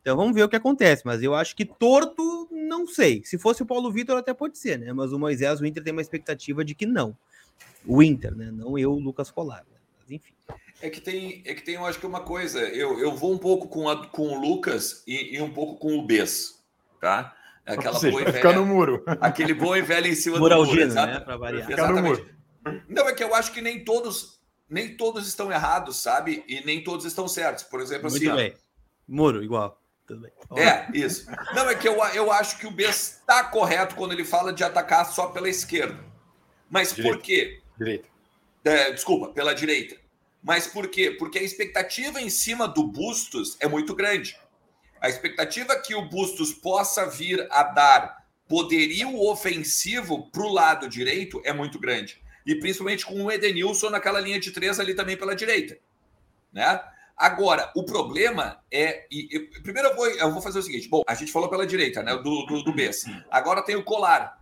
Então 0.03 0.17
vamos 0.17 0.35
ver 0.35 0.43
o 0.43 0.49
que 0.49 0.57
acontece. 0.57 1.03
Mas 1.05 1.23
eu 1.23 1.35
acho 1.35 1.57
que 1.57 1.65
torto, 1.65 2.49
não 2.53 2.87
sei. 2.87 3.23
Se 3.25 3.39
fosse 3.39 3.63
o 3.63 3.67
Paulo 3.67 3.91
Vitor, 3.91 4.17
até 4.17 4.35
pode 4.35 4.59
ser, 4.59 4.79
né? 4.79 4.93
Mas 4.93 5.13
o 5.13 5.19
Moisés, 5.19 5.61
o 5.61 5.67
Inter 5.67 5.83
tem 5.83 5.93
uma 5.93 6.03
expectativa 6.03 6.65
de 6.65 6.75
que 6.75 6.87
não. 6.87 7.17
O 7.87 8.03
Inter, 8.03 8.37
né? 8.37 8.51
Não 8.53 8.79
eu, 8.79 8.93
Lucas 8.93 9.31
Colar. 9.31 9.65
Né? 9.71 9.79
Mas 9.99 10.11
enfim. 10.11 10.33
É 10.81 10.91
que 10.91 11.01
tem, 11.01 11.43
é 11.47 11.55
que 11.55 11.63
tem, 11.63 11.77
eu 11.77 11.87
acho 11.87 11.99
que 11.99 12.07
uma 12.07 12.21
coisa, 12.21 12.61
eu, 12.61 13.01
eu 13.01 13.17
vou 13.17 13.33
um 13.33 13.39
pouco 13.39 13.67
com, 13.67 13.89
a, 13.89 14.07
com 14.09 14.29
o 14.29 14.39
Lucas 14.39 15.03
e, 15.07 15.37
e 15.37 15.41
um 15.41 15.51
pouco 15.51 15.77
com 15.77 15.97
o 15.97 16.07
Bess, 16.07 16.63
tá? 17.01 17.35
Aquela 17.67 17.99
seja, 17.99 18.13
boa 18.13 18.25
velha, 18.25 18.37
ficar 18.37 18.53
no 18.53 18.65
muro. 18.65 19.03
Aquele 19.21 19.53
bom 19.53 19.75
e 19.75 19.83
velho 19.83 20.07
em 20.07 20.15
cima 20.15 20.39
Muralgino, 20.39 20.89
do 20.89 20.95
muro, 20.95 21.07
né? 21.07 21.21
Para 21.21 21.37
variar. 21.37 21.71
Exatamente. 21.71 22.25
Não, 22.89 23.09
é 23.09 23.13
que 23.13 23.25
eu 23.25 23.35
acho 23.35 23.53
que 23.53 23.61
nem 23.61 23.85
todos, 23.85 24.41
nem 24.69 24.97
todos 24.97 25.27
estão 25.27 25.51
errados, 25.51 25.97
sabe? 25.97 26.45
E 26.47 26.65
nem 26.65 26.83
todos 26.83 27.05
estão 27.05 27.27
certos. 27.27 27.65
Por 27.65 27.81
exemplo, 27.81 28.09
Muito 28.09 28.25
assim. 28.25 28.37
Bem. 28.37 28.55
Ó, 28.55 28.57
muro, 29.09 29.43
igual. 29.43 29.81
Tudo 30.07 30.21
bem. 30.21 30.33
É, 30.57 30.89
isso. 30.97 31.27
Não, 31.55 31.69
é 31.69 31.75
que 31.75 31.89
eu, 31.89 31.95
eu 32.15 32.31
acho 32.31 32.59
que 32.59 32.67
o 32.67 32.71
Bess 32.71 33.19
está 33.21 33.43
correto 33.43 33.97
quando 33.97 34.13
ele 34.13 34.25
fala 34.25 34.53
de 34.53 34.63
atacar 34.63 35.05
só 35.05 35.27
pela 35.27 35.49
esquerda. 35.49 35.99
Mas 36.71 36.93
direita. 36.95 37.17
por 37.17 37.23
quê? 37.25 37.61
Direita. 37.77 38.09
É, 38.65 38.93
desculpa, 38.93 39.29
pela 39.33 39.55
direita. 39.55 39.97
Mas 40.43 40.69
por 40.69 40.87
quê? 40.89 41.11
Porque 41.11 41.39
a 41.39 41.43
expectativa 41.43 42.21
em 42.21 42.31
cima 42.31 42.69
do 42.69 42.87
Bustos 42.87 43.57
é 43.59 43.67
muito 43.67 43.95
grande. 43.95 44.39
A 45.01 45.09
expectativa 45.09 45.79
que 45.79 45.95
o 45.95 46.09
Bustos 46.09 46.53
possa 46.53 47.07
vir 47.07 47.47
a 47.51 47.63
dar 47.63 48.27
poderio 48.49 49.21
ofensivo 49.21 50.31
para 50.31 50.43
o 50.43 50.53
lado 50.53 50.89
direito 50.89 51.41
é 51.45 51.53
muito 51.53 51.79
grande. 51.79 52.21
E 52.47 52.55
principalmente 52.55 53.05
com 53.05 53.25
o 53.25 53.31
Edenilson 53.31 53.91
naquela 53.91 54.21
linha 54.21 54.39
de 54.39 54.53
três 54.53 54.79
ali 54.79 54.95
também 54.95 55.17
pela 55.17 55.35
direita. 55.35 55.79
Né? 56.53 56.81
Agora, 57.17 57.73
o 57.75 57.83
problema 57.83 58.61
é. 58.71 59.07
E, 59.11 59.37
e, 59.37 59.61
primeiro 59.63 59.89
eu 59.89 59.97
vou, 59.97 60.07
eu 60.07 60.33
vou 60.33 60.43
fazer 60.43 60.59
o 60.59 60.63
seguinte: 60.63 60.89
bom, 60.89 61.03
a 61.07 61.15
gente 61.15 61.33
falou 61.33 61.49
pela 61.49 61.67
direita, 61.67 62.03
né? 62.03 62.15
Do, 62.17 62.45
do, 62.45 62.63
do 62.63 62.75
Agora 63.31 63.63
tem 63.63 63.75
o 63.75 63.83
Colar. 63.83 64.39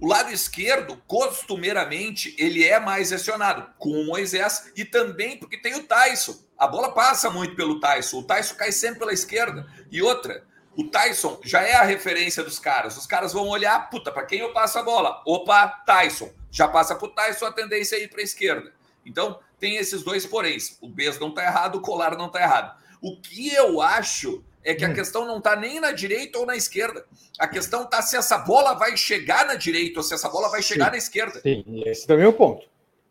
O 0.00 0.08
lado 0.08 0.30
esquerdo, 0.32 1.00
costumeiramente, 1.06 2.34
ele 2.38 2.64
é 2.64 2.80
mais 2.80 3.12
acionado 3.12 3.72
com 3.78 3.90
o 3.90 4.06
Moisés 4.06 4.72
e 4.76 4.84
também 4.84 5.38
porque 5.38 5.56
tem 5.56 5.74
o 5.74 5.84
Tyson. 5.84 6.36
A 6.58 6.66
bola 6.66 6.92
passa 6.92 7.30
muito 7.30 7.54
pelo 7.54 7.80
Tyson. 7.80 8.18
O 8.18 8.22
Tyson 8.22 8.54
cai 8.56 8.72
sempre 8.72 8.98
pela 8.98 9.12
esquerda. 9.12 9.66
E 9.90 10.02
outra, 10.02 10.44
o 10.76 10.84
Tyson 10.84 11.40
já 11.44 11.62
é 11.62 11.74
a 11.74 11.84
referência 11.84 12.42
dos 12.42 12.58
caras. 12.58 12.96
Os 12.96 13.06
caras 13.06 13.32
vão 13.32 13.48
olhar, 13.48 13.88
puta, 13.88 14.10
para 14.10 14.26
quem 14.26 14.40
eu 14.40 14.52
passo 14.52 14.78
a 14.78 14.82
bola? 14.82 15.22
Opa, 15.24 15.68
Tyson. 15.86 16.30
Já 16.50 16.68
passa 16.68 16.94
pro 16.96 17.08
Tyson, 17.08 17.46
a 17.46 17.52
tendência 17.52 17.96
é 17.96 18.02
ir 18.02 18.08
para 18.08 18.20
a 18.20 18.24
esquerda. 18.24 18.72
Então, 19.06 19.38
tem 19.58 19.76
esses 19.76 20.02
dois 20.02 20.26
poréns. 20.26 20.76
O 20.80 20.88
Bez 20.88 21.18
não 21.18 21.32
tá 21.32 21.42
errado, 21.42 21.76
o 21.76 21.80
Colar 21.80 22.16
não 22.16 22.28
tá 22.28 22.42
errado. 22.42 22.76
O 23.00 23.20
que 23.20 23.52
eu 23.52 23.80
acho 23.80 24.44
é 24.64 24.74
que 24.74 24.84
a 24.84 24.88
hum. 24.88 24.94
questão 24.94 25.26
não 25.26 25.38
está 25.38 25.54
nem 25.54 25.78
na 25.78 25.92
direita 25.92 26.38
ou 26.38 26.46
na 26.46 26.56
esquerda. 26.56 27.04
A 27.38 27.46
questão 27.46 27.84
está 27.84 28.00
se 28.00 28.16
essa 28.16 28.38
bola 28.38 28.74
vai 28.74 28.96
chegar 28.96 29.46
na 29.46 29.54
direita 29.54 30.00
ou 30.00 30.02
se 30.02 30.14
essa 30.14 30.28
bola 30.28 30.48
vai 30.48 30.62
chegar 30.62 30.86
sim, 30.86 30.90
na 30.92 30.96
esquerda. 30.96 31.40
Sim, 31.40 31.82
esse 31.84 32.06
também 32.06 32.24
é 32.24 32.28
o 32.28 32.32
ponto. 32.32 32.66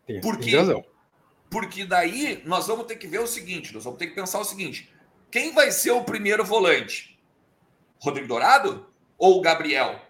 Tem, 0.08 0.20
porque, 0.20 0.46
tem 0.46 0.56
razão. 0.56 0.84
Porque 1.50 1.86
daí 1.86 2.42
nós 2.46 2.66
vamos 2.66 2.88
ter 2.88 2.96
que 2.96 3.06
ver 3.06 3.20
o 3.20 3.28
seguinte: 3.28 3.74
nós 3.74 3.84
vamos 3.84 4.00
ter 4.00 4.08
que 4.08 4.16
pensar 4.16 4.40
o 4.40 4.44
seguinte: 4.44 4.92
quem 5.30 5.54
vai 5.54 5.72
ser 5.72 5.92
o 5.92 6.04
primeiro 6.04 6.44
volante? 6.44 7.20
Rodrigo 8.00 8.28
Dourado 8.28 8.88
ou 9.18 9.38
o 9.38 9.42
Gabriel? 9.42 10.02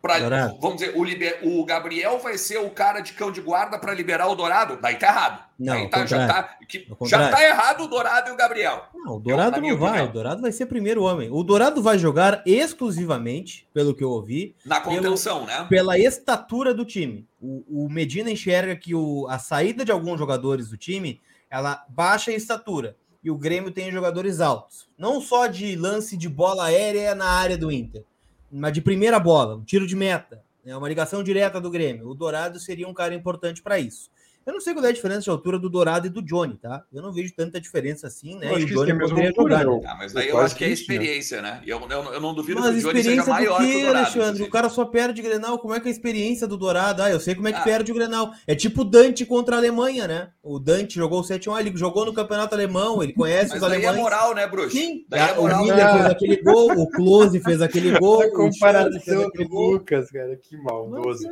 Pra, 0.00 0.18
vamos 0.60 0.76
dizer, 0.76 0.96
o, 0.96 1.02
liber, 1.02 1.40
o 1.42 1.64
Gabriel 1.64 2.20
vai 2.20 2.38
ser 2.38 2.58
o 2.58 2.70
cara 2.70 3.00
de 3.00 3.14
cão 3.14 3.32
de 3.32 3.40
guarda 3.40 3.76
para 3.78 3.92
liberar 3.92 4.28
o 4.28 4.36
Dourado? 4.36 4.78
Daí 4.80 4.94
tá 4.94 5.08
errado. 5.08 5.44
Não, 5.58 5.90
tá, 5.90 6.06
já, 6.06 6.24
tá, 6.24 6.56
que, 6.68 6.86
já 7.06 7.30
tá 7.30 7.42
errado 7.42 7.82
o 7.82 7.88
Dourado 7.88 8.30
e 8.30 8.32
o 8.32 8.36
Gabriel. 8.36 8.84
Não, 8.94 9.16
o 9.16 9.20
Dourado 9.20 9.60
não 9.60 9.76
vai. 9.76 10.04
O 10.04 10.12
Dourado 10.12 10.40
vai 10.40 10.52
ser 10.52 10.66
primeiro 10.66 11.02
homem. 11.02 11.28
O 11.32 11.42
Dourado 11.42 11.82
vai 11.82 11.98
jogar 11.98 12.44
exclusivamente, 12.46 13.66
pelo 13.74 13.92
que 13.92 14.04
eu 14.04 14.10
ouvi, 14.10 14.54
na 14.64 14.80
contenção, 14.80 15.44
pelo, 15.44 15.58
né? 15.58 15.66
Pela 15.68 15.98
estatura 15.98 16.72
do 16.72 16.84
time. 16.84 17.26
O, 17.42 17.86
o 17.86 17.88
Medina 17.90 18.30
enxerga 18.30 18.76
que 18.76 18.94
o, 18.94 19.26
a 19.28 19.40
saída 19.40 19.84
de 19.84 19.90
alguns 19.90 20.16
jogadores 20.16 20.68
do 20.68 20.76
time 20.76 21.20
ela 21.50 21.84
baixa 21.88 22.30
a 22.30 22.34
estatura. 22.34 22.96
E 23.22 23.32
o 23.32 23.36
Grêmio 23.36 23.72
tem 23.72 23.90
jogadores 23.90 24.40
altos. 24.40 24.88
Não 24.96 25.20
só 25.20 25.48
de 25.48 25.74
lance 25.74 26.16
de 26.16 26.28
bola 26.28 26.66
aérea 26.66 27.16
na 27.16 27.28
área 27.28 27.58
do 27.58 27.72
Inter 27.72 28.04
mas 28.50 28.72
de 28.72 28.80
primeira 28.80 29.18
bola, 29.18 29.56
um 29.56 29.64
tiro 29.64 29.86
de 29.86 29.96
meta, 29.96 30.42
né, 30.64 30.76
uma 30.76 30.88
ligação 30.88 31.22
direta 31.22 31.60
do 31.60 31.70
Grêmio. 31.70 32.08
O 32.08 32.14
Dourado 32.14 32.58
seria 32.58 32.88
um 32.88 32.94
cara 32.94 33.14
importante 33.14 33.62
para 33.62 33.78
isso. 33.78 34.10
Eu 34.48 34.54
não 34.54 34.62
sei 34.62 34.72
qual 34.72 34.86
é 34.86 34.88
a 34.88 34.92
diferença 34.92 35.20
de 35.20 35.28
altura 35.28 35.58
do 35.58 35.68
Dourado 35.68 36.06
e 36.06 36.10
do 36.10 36.22
Johnny, 36.22 36.56
tá? 36.56 36.82
Eu 36.90 37.02
não 37.02 37.12
vejo 37.12 37.34
tanta 37.36 37.60
diferença 37.60 38.06
assim, 38.06 38.38
né? 38.38 38.50
e 38.58 38.64
o 38.64 38.66
Johnny 38.66 38.98
poderia 38.98 39.30
jogar. 39.30 39.62
Né? 39.62 39.80
Ah, 39.84 39.94
mas 39.98 40.14
daí 40.14 40.30
eu 40.30 40.38
acho 40.38 40.56
que 40.56 40.64
é 40.64 40.70
experiência, 40.70 41.42
né? 41.42 41.60
Eu, 41.66 41.78
eu, 41.90 42.14
eu 42.14 42.18
não 42.18 42.32
duvido 42.32 42.58
mas 42.58 42.70
que 42.70 42.78
o 42.78 42.88
Johnny 42.88 43.02
seja 43.02 43.26
maior 43.26 43.58
que 43.58 43.66
o 43.66 43.72
Dourado. 43.82 43.96
Alexandre? 43.98 44.42
O 44.44 44.50
cara 44.50 44.70
só 44.70 44.86
perde 44.86 45.20
Grenal. 45.20 45.58
Como 45.58 45.74
é 45.74 45.80
que 45.80 45.88
é 45.88 45.90
a 45.90 45.92
experiência 45.92 46.46
do 46.46 46.56
Dourado? 46.56 47.02
Ah, 47.02 47.10
eu 47.10 47.20
sei 47.20 47.34
como 47.34 47.46
é 47.46 47.52
que 47.52 47.58
ah. 47.58 47.62
perde 47.62 47.92
o 47.92 47.94
Grenal. 47.94 48.32
É 48.46 48.54
tipo 48.54 48.80
o 48.80 48.84
Dante 48.84 49.26
contra 49.26 49.56
a 49.56 49.58
Alemanha, 49.58 50.08
né? 50.08 50.30
O 50.42 50.58
Dante 50.58 50.94
jogou 50.94 51.20
o 51.20 51.24
7-1, 51.24 51.60
ele 51.60 51.76
jogou 51.76 52.06
no 52.06 52.14
campeonato 52.14 52.54
alemão, 52.54 53.02
ele 53.02 53.12
conhece 53.12 53.50
mas 53.50 53.58
os 53.58 53.62
alemães. 53.62 53.86
Mas 53.88 53.98
é 53.98 54.00
moral, 54.00 54.34
né, 54.34 54.46
Bruxo? 54.46 54.70
Sim. 54.70 55.04
Daí 55.10 55.30
é 55.30 55.34
moral. 55.34 55.60
O 55.60 55.64
Miller 55.64 55.92
fez 55.92 56.06
aquele 56.06 56.36
gol, 56.42 56.72
o 56.72 56.90
Close 56.90 57.40
fez 57.40 57.60
aquele 57.60 57.98
gol. 57.98 58.22
A 58.22 58.32
comparação 58.32 59.28
do 59.28 59.42
Lucas, 59.46 60.10
cara, 60.10 60.34
que 60.36 60.56
maldoso. 60.56 61.28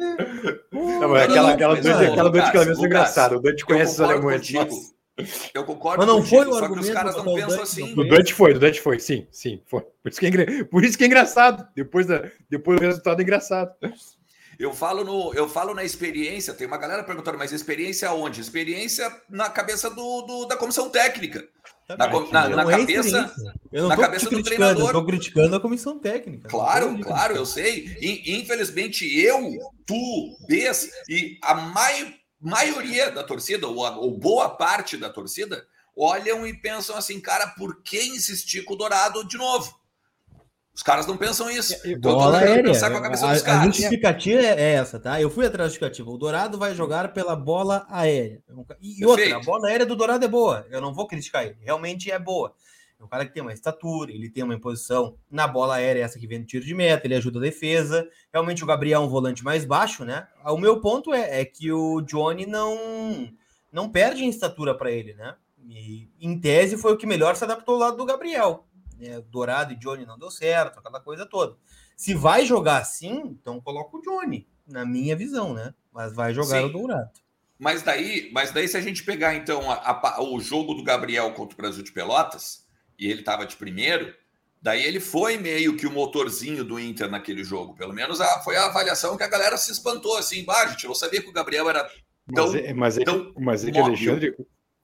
Não, 0.71 1.15
aquela, 1.15 1.53
aquela, 1.53 1.73
aquela 1.73 2.31
Dante 2.31 2.51
que 2.51 2.57
ela 2.59 2.67
mesmo 2.67 2.87
engraçada. 3.11 3.37
O 3.37 3.41
Dante 3.41 3.65
conhece 3.65 3.93
esses 3.93 4.01
alemães. 4.01 4.53
Eu 5.55 5.65
concordo 5.65 5.99
Mas 5.99 6.07
não 6.07 6.21
contigo, 6.21 6.37
foi 6.37 6.47
o 6.47 6.59
só 6.59 6.69
que 6.69 6.79
os 6.79 6.91
caras 6.91 7.17
não 7.17 7.35
pensam 7.35 7.63
assim. 7.63 7.93
O 7.99 8.05
Dante 8.05 8.35
foi, 8.35 8.53
o 8.53 8.59
Dante 8.59 8.81
foi, 8.83 9.01
sim, 9.01 9.27
sim, 9.31 9.63
foi. 9.67 9.81
Por 10.03 10.11
isso 10.11 10.21
que 10.21 10.27
é, 10.27 10.65
por 10.65 10.85
isso 10.85 10.99
que 10.99 11.05
é 11.05 11.07
engraçado. 11.07 11.67
Depois, 11.75 12.07
da, 12.07 12.31
depois 12.51 12.79
do 12.79 12.85
resultado 12.85 13.19
é 13.19 13.23
engraçado. 13.23 13.73
Eu 14.59 14.73
falo, 14.75 15.05
no, 15.05 15.35
eu 15.35 15.49
falo 15.49 15.75
na 15.75 15.85
experiência, 15.85 16.53
tem 16.55 16.67
uma 16.67 16.77
galera 16.77 17.03
perguntando, 17.03 17.39
mas 17.39 17.53
experiência 17.53 18.11
onde? 18.13 18.41
Experiência 18.41 19.11
na 19.29 19.49
cabeça 19.49 19.89
do, 19.89 20.23
do 20.23 20.47
da 20.47 20.57
comissão 20.57 20.91
técnica. 20.91 21.47
Na, 21.89 21.97
na, 21.97 22.49
na 22.49 22.63
é 22.63 22.79
cabeça, 22.79 23.35
na 23.73 23.97
cabeça 23.97 24.29
do 24.29 24.43
treinador. 24.43 24.87
Estou 24.87 25.07
criticando 25.07 25.57
a 25.57 25.61
comissão 25.61 25.99
técnica. 25.99 26.49
Claro, 26.49 26.99
claro, 27.01 27.37
eu 27.37 27.47
sei. 27.47 27.97
Infelizmente, 28.27 29.07
eu, 29.19 29.57
tu, 29.87 30.37
Bess 30.49 30.91
e 31.09 31.39
a 31.43 31.55
maioria 31.55 32.26
maioria 32.47 33.11
da 33.11 33.23
torcida, 33.23 33.67
ou, 33.67 33.79
ou 33.99 34.17
boa 34.17 34.49
parte 34.49 34.97
da 34.97 35.11
torcida, 35.11 35.67
olham 35.97 36.47
e 36.47 36.55
pensam 36.55 36.97
assim, 36.97 37.21
cara, 37.21 37.49
por 37.49 37.83
que 37.83 38.01
insistir 38.07 38.65
com 38.65 38.75
o 38.75 38.77
Dourado 38.77 39.27
de 39.27 39.37
novo? 39.37 39.75
Os 40.73 40.83
caras 40.83 41.07
não 41.07 41.17
pensam 41.17 41.49
isso. 41.49 41.75
Então, 41.87 42.13
bola 42.13 42.39
aérea. 42.39 42.65
Pensar 42.65 42.91
com 42.91 42.99
a, 42.99 43.01
cabeça 43.01 43.27
a, 43.27 43.31
a 43.31 43.65
justificativa 43.65 44.43
é 44.43 44.75
essa, 44.75 45.01
tá? 45.01 45.19
Eu 45.19 45.31
fui 45.31 45.47
atrás 45.47 45.69
da 45.69 45.69
justificativa. 45.69 46.11
O 46.11 46.19
Dourado 46.19 46.59
vai 46.59 46.75
jogar 46.75 47.15
pela 47.15 47.35
bola 47.35 47.87
aérea. 47.89 48.43
E 48.79 49.05
outra, 49.07 49.37
a 49.37 49.41
bola 49.41 49.69
aérea 49.69 49.87
do 49.87 49.97
Dourado 49.97 50.27
é 50.27 50.29
boa. 50.29 50.67
Eu 50.71 50.83
não 50.83 50.93
vou 50.93 51.07
criticar 51.07 51.47
ele. 51.47 51.57
Realmente 51.63 52.11
é 52.11 52.19
boa. 52.19 52.55
É 52.99 53.05
um 53.05 53.09
cara 53.09 53.27
que 53.27 53.33
tem 53.33 53.43
uma 53.43 53.53
estatura, 53.53 54.11
ele 54.11 54.31
tem 54.31 54.43
uma 54.43 54.55
imposição 54.55 55.17
na 55.31 55.47
bola 55.47 55.77
aérea, 55.77 56.03
essa 56.03 56.19
que 56.19 56.27
vem 56.27 56.41
do 56.41 56.47
tiro 56.47 56.65
de 56.65 56.75
meta, 56.75 57.07
ele 57.07 57.15
ajuda 57.15 57.39
a 57.39 57.43
defesa. 57.43 58.09
Realmente 58.33 58.65
o 58.65 58.67
Gabriel 58.67 59.03
é 59.03 59.05
um 59.05 59.09
volante 59.09 59.45
mais 59.45 59.65
baixo, 59.65 60.05
né? 60.05 60.27
O 60.45 60.57
meu 60.57 60.81
ponto 60.81 61.13
é, 61.13 61.41
é 61.41 61.45
que 61.45 61.71
o 61.71 62.01
Johnny 62.01 62.47
não, 62.47 63.31
não 63.71 63.91
perde 63.91 64.25
em 64.25 64.29
estatura 64.29 64.75
para 64.75 64.91
ele, 64.91 65.15
né? 65.15 65.37
E 65.69 66.09
em 66.21 66.39
tese 66.39 66.79
foi 66.79 66.93
o 66.93 66.97
que 66.97 67.07
melhor 67.07 67.37
se 67.37 67.45
adaptou 67.45 67.75
ao 67.75 67.81
lado 67.81 67.97
do 67.97 68.07
Gabriel. 68.07 68.67
Né? 68.99 69.21
Dourado 69.31 69.73
e 69.73 69.77
Johnny 69.77 70.07
não 70.07 70.19
deu 70.19 70.31
certo, 70.31 70.79
aquela 70.79 71.01
coisa 71.01 71.27
toda. 71.27 71.57
Se 71.97 72.15
vai 72.15 72.47
jogar 72.47 72.79
assim, 72.79 73.39
então 73.41 73.61
coloca 73.61 73.97
o 73.97 74.01
Johnny, 74.01 74.49
na 74.67 74.85
minha 74.85 75.17
visão, 75.17 75.53
né? 75.53 75.75
Mas 75.93 76.15
vai 76.15 76.33
jogar 76.33 76.61
Sim. 76.61 76.67
o 76.67 76.69
Dourado. 76.69 77.11
Mas 77.59 77.83
daí, 77.83 78.31
mas 78.33 78.53
daí, 78.53 78.69
se 78.69 78.77
a 78.77 78.81
gente 78.81 79.03
pegar 79.03 79.35
então 79.35 79.71
a, 79.71 79.91
a, 79.91 80.23
o 80.23 80.39
jogo 80.41 80.75
do 80.75 80.85
Gabriel 80.85 81.33
contra 81.33 81.55
o 81.55 81.57
Brasil 81.57 81.83
de 81.83 81.91
Pelotas, 81.91 82.66
e 82.99 83.11
ele 83.11 83.21
estava 83.21 83.47
de 83.47 83.57
primeiro, 83.57 84.15
daí 84.61 84.85
ele 84.85 85.01
foi 85.01 85.37
meio 85.37 85.77
que 85.77 85.87
o 85.87 85.91
motorzinho 85.91 86.65
do 86.65 86.79
Inter 86.79 87.11
naquele 87.11 87.45
jogo. 87.45 87.75
Pelo 87.75 87.93
menos 87.93 88.21
a, 88.21 88.41
foi 88.41 88.57
a 88.57 88.67
avaliação 88.67 89.17
que 89.17 89.23
a 89.23 89.29
galera 89.29 89.57
se 89.57 89.71
espantou 89.73 90.17
assim, 90.17 90.45
bah, 90.45 90.67
gente, 90.67 90.85
eu 90.85 90.89
não 90.89 90.95
sabia 90.95 91.23
que 91.23 91.29
o 91.29 91.33
Gabriel 91.33 91.69
era 91.69 91.89
tão. 92.35 92.47
Mas 92.47 92.55
é, 92.55 92.73
mas 92.75 92.99
é, 92.99 93.05
tão 93.05 93.33
mas 93.39 93.65
é 93.65 93.71
que, 93.71 93.79
Alexandre, 93.79 94.35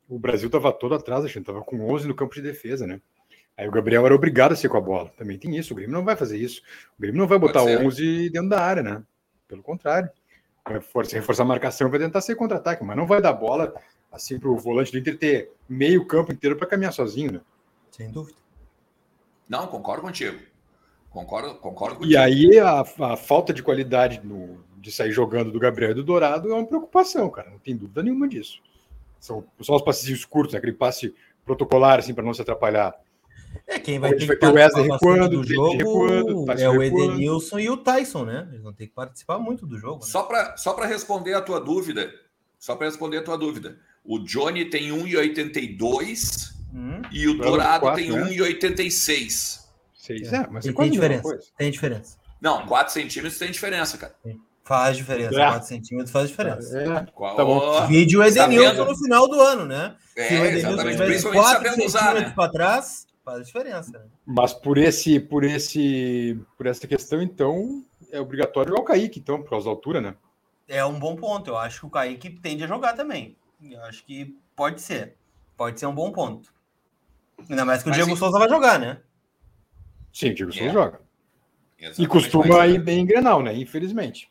o 0.09 0.19
Brasil 0.19 0.47
estava 0.47 0.73
todo 0.73 0.95
atrás, 0.95 1.21
Alexandre, 1.21 1.51
estava 1.51 1.65
com 1.65 1.91
11 1.91 2.07
no 2.07 2.15
campo 2.15 2.35
de 2.35 2.43
defesa, 2.43 2.87
né? 2.87 3.01
Aí 3.57 3.69
o 3.69 3.71
Gabriel 3.71 4.05
era 4.07 4.15
obrigado 4.15 4.53
a 4.53 4.57
ser 4.57 4.69
com 4.69 4.77
a 4.77 4.81
bola. 4.81 5.11
Também 5.17 5.39
tem 5.39 5.57
isso. 5.57 5.73
O 5.73 5.77
Grêmio 5.77 5.95
não 5.95 6.05
vai 6.05 6.17
fazer 6.17 6.39
isso. 6.39 6.63
O 6.99 7.01
Grêmio 7.01 7.21
não 7.21 7.29
vai 7.29 7.39
botar 7.39 7.63
11 7.63 8.31
dentro 8.31 8.49
da 8.49 8.61
área, 8.61 8.83
né? 8.83 9.03
Pelo 9.47 9.63
contrário. 9.63 10.09
Vai 10.65 10.75
reforçar, 10.75 11.17
reforçar 11.17 11.43
a 11.43 11.47
marcação 11.47 11.91
vai 11.91 11.99
tentar 11.99 12.21
ser 12.21 12.35
contra-ataque, 12.35 12.85
mas 12.85 12.97
não 12.97 13.07
vai 13.07 13.21
dar 13.21 13.33
bola 13.33 13.75
assim 14.11 14.39
para 14.39 14.49
o 14.49 14.57
volante 14.57 14.93
do 14.93 14.99
Inter 14.99 15.19
ter 15.19 15.51
meio 15.69 16.07
campo 16.07 16.33
inteiro 16.33 16.57
para 16.57 16.67
caminhar 16.67 16.93
sozinho, 16.93 17.33
né? 17.33 17.41
Sem 17.93 18.11
dúvida. 18.11 18.39
Não, 19.49 19.67
concordo 19.67 20.03
contigo. 20.03 20.39
Concordo, 21.11 21.55
concordo 21.57 21.97
contigo. 21.97 22.13
E 22.13 22.17
aí 22.17 22.59
a, 22.59 22.81
a 22.81 23.17
falta 23.17 23.53
de 23.53 23.63
qualidade 23.63 24.21
no, 24.25 24.65
de 24.79 24.91
sair 24.91 25.13
jogando 25.13 25.53
do 25.53 25.61
Gabriel 25.61 25.93
e 25.93 25.95
do 25.95 26.03
Dourado 26.03 26.51
é 26.51 26.55
uma 26.55 26.67
preocupação, 26.67 27.29
cara. 27.29 27.51
Não 27.51 27.59
tem 27.59 27.77
dúvida 27.77 28.03
nenhuma 28.03 28.27
disso. 28.27 28.61
São 29.21 29.45
só 29.61 29.77
os 29.77 29.83
passes 29.83 30.25
curtos, 30.25 30.55
né? 30.55 30.59
aquele 30.59 30.73
passe 30.73 31.15
protocolar, 31.45 31.99
assim, 31.99 32.15
para 32.15 32.25
não 32.25 32.33
se 32.33 32.41
atrapalhar. 32.41 32.95
É, 33.67 33.79
quem 33.79 33.99
vai 33.99 34.15
ter 34.15 34.27
que 34.27 34.37
ter 34.37 34.47
o 34.47 34.55
Wesley 34.55 34.89
recuando, 34.89 35.43
do 35.43 35.45
jogo 35.45 35.77
recuando, 35.77 36.53
é 36.53 36.69
o 36.71 36.83
Edenilson 36.83 37.59
e 37.59 37.69
o 37.69 37.77
Tyson, 37.77 38.25
né? 38.25 38.49
Eles 38.51 38.63
vão 38.63 38.73
ter 38.73 38.87
que 38.87 38.95
participar 38.95 39.39
muito 39.39 39.67
do 39.67 39.79
jogo. 39.79 40.03
Né? 40.03 40.11
Só 40.11 40.23
para 40.23 40.57
só 40.57 40.75
responder 40.77 41.35
a 41.35 41.43
tua 41.43 41.61
dúvida, 41.61 42.11
só 42.59 42.75
para 42.75 42.87
responder 42.87 43.19
a 43.19 43.23
tua 43.23 43.37
dúvida. 43.37 43.79
O 44.03 44.19
Johnny 44.19 44.65
tem 44.65 44.89
1,82 44.89 46.62
Hum. 46.73 47.03
E 47.11 47.29
o 47.29 47.35
Dourado 47.37 47.81
4, 47.81 48.03
tem 48.03 48.11
né? 48.13 48.23
1,86. 48.31 49.63
É, 50.09 50.37
é, 50.37 50.47
mas 50.51 50.65
tem, 50.65 50.75
tem 50.75 50.91
diferença. 50.91 51.39
Tem 51.57 51.71
diferença. 51.71 52.19
Não, 52.41 52.67
4 52.67 52.93
centímetros 52.93 53.39
tem 53.39 53.51
diferença, 53.51 53.97
cara. 53.97 54.15
Faz 54.65 54.97
diferença. 54.97 55.41
É. 55.41 55.49
4 55.51 55.69
centímetros 55.69 56.11
faz 56.11 56.29
diferença. 56.29 56.79
É. 56.79 57.07
Qual... 57.15 57.37
Tá 57.37 57.45
bom. 57.45 57.87
Vídeo 57.87 58.23
Edenilson 58.23 58.85
no 58.85 58.97
final 58.97 59.29
do 59.29 59.41
ano, 59.41 59.65
né? 59.65 59.97
É, 60.17 60.29
Se 60.29 60.35
o 60.35 60.45
Edenilson 60.45 60.91
tivesse 60.91 61.31
4 61.31 61.69
centímetros 61.69 61.95
né? 61.95 62.33
para 62.35 62.51
trás, 62.51 63.07
faz 63.25 63.47
diferença. 63.47 63.93
Né? 63.93 64.05
Mas 64.27 64.53
por 64.53 64.79
esse, 64.79 65.21
por 65.21 65.45
esse, 65.45 66.41
por 66.57 66.67
essa 66.67 66.87
questão, 66.87 67.23
então, 67.23 67.85
é 68.11 68.21
obrigatório 68.21 68.71
jogar 68.71 68.83
o 68.83 68.87
Kaique, 68.87 69.21
então, 69.21 69.41
por 69.43 69.51
causa 69.51 69.67
da 69.67 69.71
altura, 69.71 70.01
né? 70.01 70.15
É 70.69 70.85
um 70.85 70.99
bom 70.99 71.15
ponto. 71.17 71.51
Eu 71.51 71.59
acho 71.59 71.81
que 71.81 71.87
o 71.87 71.91
Kaique 71.91 72.31
tende 72.31 72.65
a 72.65 72.67
jogar 72.67 72.95
também. 72.95 73.37
Eu 73.63 73.83
acho 73.85 74.05
que 74.05 74.37
pode 74.57 74.81
ser. 74.81 75.17
Pode 75.57 75.79
ser 75.79 75.87
um 75.87 75.95
bom 75.95 76.11
ponto. 76.11 76.53
Ainda 77.49 77.65
mais 77.65 77.83
que 77.83 77.91
o 77.91 77.93
Diego 77.93 78.17
Souza 78.17 78.39
vai 78.39 78.49
jogar, 78.49 78.79
né? 78.79 79.01
Sim, 80.13 80.31
o 80.31 80.35
Diego 80.35 80.53
Souza 80.53 80.69
é. 80.69 80.73
joga. 80.73 81.01
Exatamente, 81.79 82.03
e 82.03 82.07
costuma 82.07 82.67
ir 82.67 82.79
bem 82.81 83.01
em 83.01 83.07
Grenal, 83.07 83.43
né? 83.43 83.55
Infelizmente. 83.57 84.31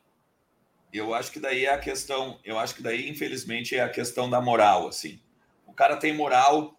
Eu 0.93 1.13
acho 1.13 1.31
que 1.31 1.39
daí 1.39 1.65
é 1.65 1.73
a 1.73 1.77
questão, 1.77 2.39
eu 2.43 2.59
acho 2.59 2.75
que 2.75 2.83
daí, 2.83 3.09
infelizmente, 3.09 3.75
é 3.75 3.81
a 3.81 3.89
questão 3.89 4.29
da 4.29 4.41
moral, 4.41 4.87
assim. 4.87 5.19
O 5.65 5.73
cara 5.73 5.97
tem 5.97 6.13
moral, 6.13 6.77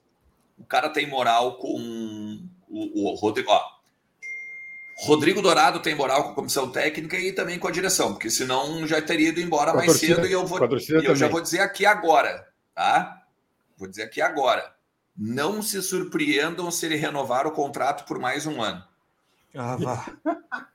o 0.58 0.64
cara 0.64 0.88
tem 0.88 1.06
moral 1.06 1.56
com 1.56 2.38
o, 2.68 3.10
o 3.10 3.14
Rodrigo. 3.14 3.50
Ó, 3.50 3.72
Rodrigo 5.04 5.42
Dourado 5.42 5.80
tem 5.80 5.94
moral 5.94 6.24
com 6.24 6.30
a 6.30 6.34
comissão 6.34 6.70
técnica 6.70 7.18
e 7.18 7.32
também 7.32 7.58
com 7.58 7.68
a 7.68 7.72
direção, 7.72 8.12
porque 8.12 8.30
senão 8.30 8.86
já 8.86 9.00
teria 9.00 9.30
ido 9.30 9.40
embora 9.40 9.74
mais 9.74 9.86
torcida, 9.86 10.16
cedo 10.16 10.26
e 10.28 10.32
eu, 10.32 10.46
vou, 10.46 10.60
e 10.60 11.04
eu 11.04 11.16
já 11.16 11.28
vou 11.28 11.40
dizer 11.40 11.60
aqui 11.60 11.84
agora, 11.84 12.48
tá? 12.74 13.24
Vou 13.76 13.88
dizer 13.88 14.04
aqui 14.04 14.20
agora. 14.20 14.72
Não 15.16 15.62
se 15.62 15.82
surpreendam 15.82 16.70
se 16.70 16.86
ele 16.86 16.96
renovar 16.96 17.46
o 17.46 17.52
contrato 17.52 18.06
por 18.06 18.18
mais 18.18 18.46
um 18.46 18.62
ano. 18.62 18.82
Ah, 19.54 19.76
vá. 19.76 20.06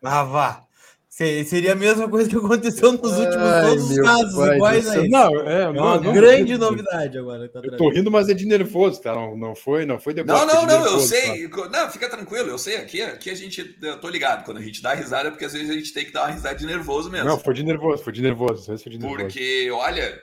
Ah, 0.03 0.23
vá. 0.23 0.67
Seria 1.09 1.71
a 1.71 1.75
mesma 1.75 2.07
coisa 2.07 2.29
que 2.29 2.35
aconteceu 2.35 2.91
nos 2.91 3.17
últimos 3.17 3.37
Ai, 3.37 3.65
todos 3.65 3.89
os 3.89 3.97
casos, 3.97 4.37
iguais 4.37 4.87
aí. 4.87 5.09
Não, 5.09 5.49
é, 5.49 5.63
é 5.63 5.67
uma 5.69 5.99
não, 5.99 6.13
grande 6.13 6.55
não, 6.55 6.69
novidade 6.69 7.17
agora. 7.17 7.49
Tá 7.49 7.59
eu 7.63 7.75
tô 7.75 7.89
rindo, 7.89 8.11
mas 8.11 8.29
é 8.29 8.35
de 8.35 8.45
nervoso, 8.45 9.01
tá? 9.01 9.15
Não, 9.15 9.35
não 9.35 9.55
foi, 9.55 9.83
não 9.83 9.99
foi 9.99 10.13
depois. 10.13 10.39
Não, 10.39 10.45
não, 10.45 10.61
não, 10.61 10.67
nervoso, 10.67 10.95
eu 10.95 10.99
sei. 10.99 11.49
Tá? 11.49 11.69
Não, 11.69 11.89
fica 11.89 12.07
tranquilo, 12.07 12.49
eu 12.49 12.59
sei. 12.59 12.77
Aqui, 12.77 13.01
aqui 13.01 13.31
a 13.31 13.35
gente, 13.35 13.75
eu 13.81 13.99
tô 13.99 14.09
ligado. 14.09 14.45
Quando 14.45 14.57
a 14.57 14.61
gente 14.61 14.79
dá 14.79 14.93
risada, 14.93 15.29
é 15.29 15.31
porque 15.31 15.45
às 15.45 15.53
vezes 15.53 15.71
a 15.71 15.73
gente 15.73 15.91
tem 15.91 16.05
que 16.05 16.11
dar 16.11 16.21
uma 16.21 16.33
risada 16.33 16.55
de 16.55 16.67
nervoso 16.67 17.09
mesmo. 17.09 17.27
Não, 17.27 17.39
foi 17.39 17.55
de 17.55 17.63
nervoso, 17.63 18.03
foi 18.03 18.13
de 18.13 18.21
nervoso. 18.21 18.65
Foi 18.65 18.77
de 18.77 18.99
nervoso. 18.99 19.15
Porque, 19.15 19.71
olha, 19.71 20.21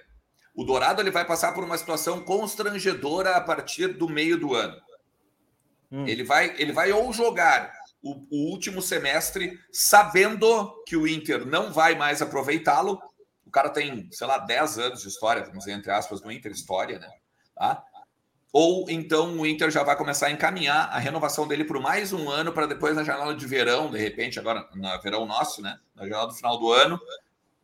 o 0.54 0.64
Dourado 0.64 1.02
ele 1.02 1.10
vai 1.10 1.24
passar 1.24 1.52
por 1.52 1.64
uma 1.64 1.76
situação 1.76 2.20
constrangedora 2.20 3.36
a 3.36 3.40
partir 3.40 3.88
do 3.88 4.08
meio 4.08 4.38
do 4.38 4.54
ano. 4.54 4.80
Hum. 5.90 6.06
Ele 6.06 6.22
vai, 6.22 6.54
ele 6.58 6.72
vai 6.72 6.92
ou 6.92 7.12
jogar 7.12 7.72
o, 8.02 8.12
o 8.30 8.50
último 8.50 8.80
semestre 8.80 9.58
sabendo 9.72 10.82
que 10.86 10.96
o 10.96 11.08
Inter 11.08 11.44
não 11.44 11.72
vai 11.72 11.96
mais 11.96 12.22
aproveitá-lo. 12.22 13.00
O 13.46 13.50
cara 13.50 13.70
tem, 13.70 14.08
sei 14.12 14.26
lá, 14.26 14.38
10 14.38 14.78
anos 14.78 15.02
de 15.02 15.08
história, 15.08 15.42
vamos 15.42 15.60
dizer, 15.60 15.72
entre 15.72 15.90
aspas, 15.90 16.22
no 16.22 16.30
Inter, 16.30 16.52
história, 16.52 16.98
né? 16.98 17.10
Tá? 17.54 17.82
Ou 18.52 18.88
então 18.88 19.36
o 19.36 19.44
Inter 19.44 19.68
já 19.70 19.82
vai 19.82 19.96
começar 19.96 20.28
a 20.28 20.30
encaminhar 20.30 20.88
a 20.88 20.98
renovação 20.98 21.48
dele 21.48 21.64
por 21.64 21.80
mais 21.80 22.12
um 22.12 22.30
ano 22.30 22.52
para 22.52 22.66
depois 22.66 22.94
na 22.94 23.02
janela 23.02 23.34
de 23.34 23.46
verão, 23.46 23.90
de 23.90 23.98
repente, 23.98 24.38
agora 24.38 24.68
na 24.74 24.96
verão 24.98 25.26
nosso, 25.26 25.60
né? 25.60 25.78
Na 25.96 26.04
janela 26.04 26.28
do 26.28 26.34
final 26.34 26.58
do 26.58 26.72
ano, 26.72 27.00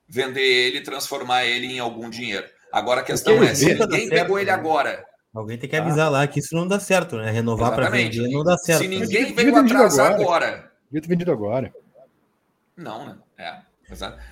vender 0.08 0.40
ele 0.40 0.78
e 0.78 0.82
transformar 0.82 1.44
ele 1.44 1.66
em 1.66 1.78
algum 1.78 2.10
dinheiro. 2.10 2.48
Agora 2.72 3.00
a 3.00 3.04
questão 3.04 3.42
é: 3.42 3.54
se 3.54 3.74
ninguém 3.74 4.08
pegou 4.08 4.38
ele 4.38 4.50
né? 4.50 4.56
agora 4.56 5.04
Alguém 5.32 5.56
tem 5.56 5.70
que 5.70 5.76
tá. 5.76 5.82
avisar 5.82 6.10
lá 6.10 6.26
que 6.26 6.40
isso 6.40 6.54
não 6.56 6.66
dá 6.66 6.80
certo, 6.80 7.16
né? 7.16 7.30
Renovar 7.30 7.72
para 7.72 7.88
vender 7.88 8.28
não 8.28 8.42
dá 8.42 8.58
certo. 8.58 8.82
Se 8.82 8.88
ninguém 8.88 9.32
veio 9.32 9.56
atrás 9.56 9.98
agora. 9.98 10.14
agora. 10.22 10.70
Devia 10.86 11.02
ter 11.02 11.08
vendido 11.08 11.32
agora. 11.32 11.72
Não, 12.76 13.06
né? 13.06 13.16
É. 13.38 13.70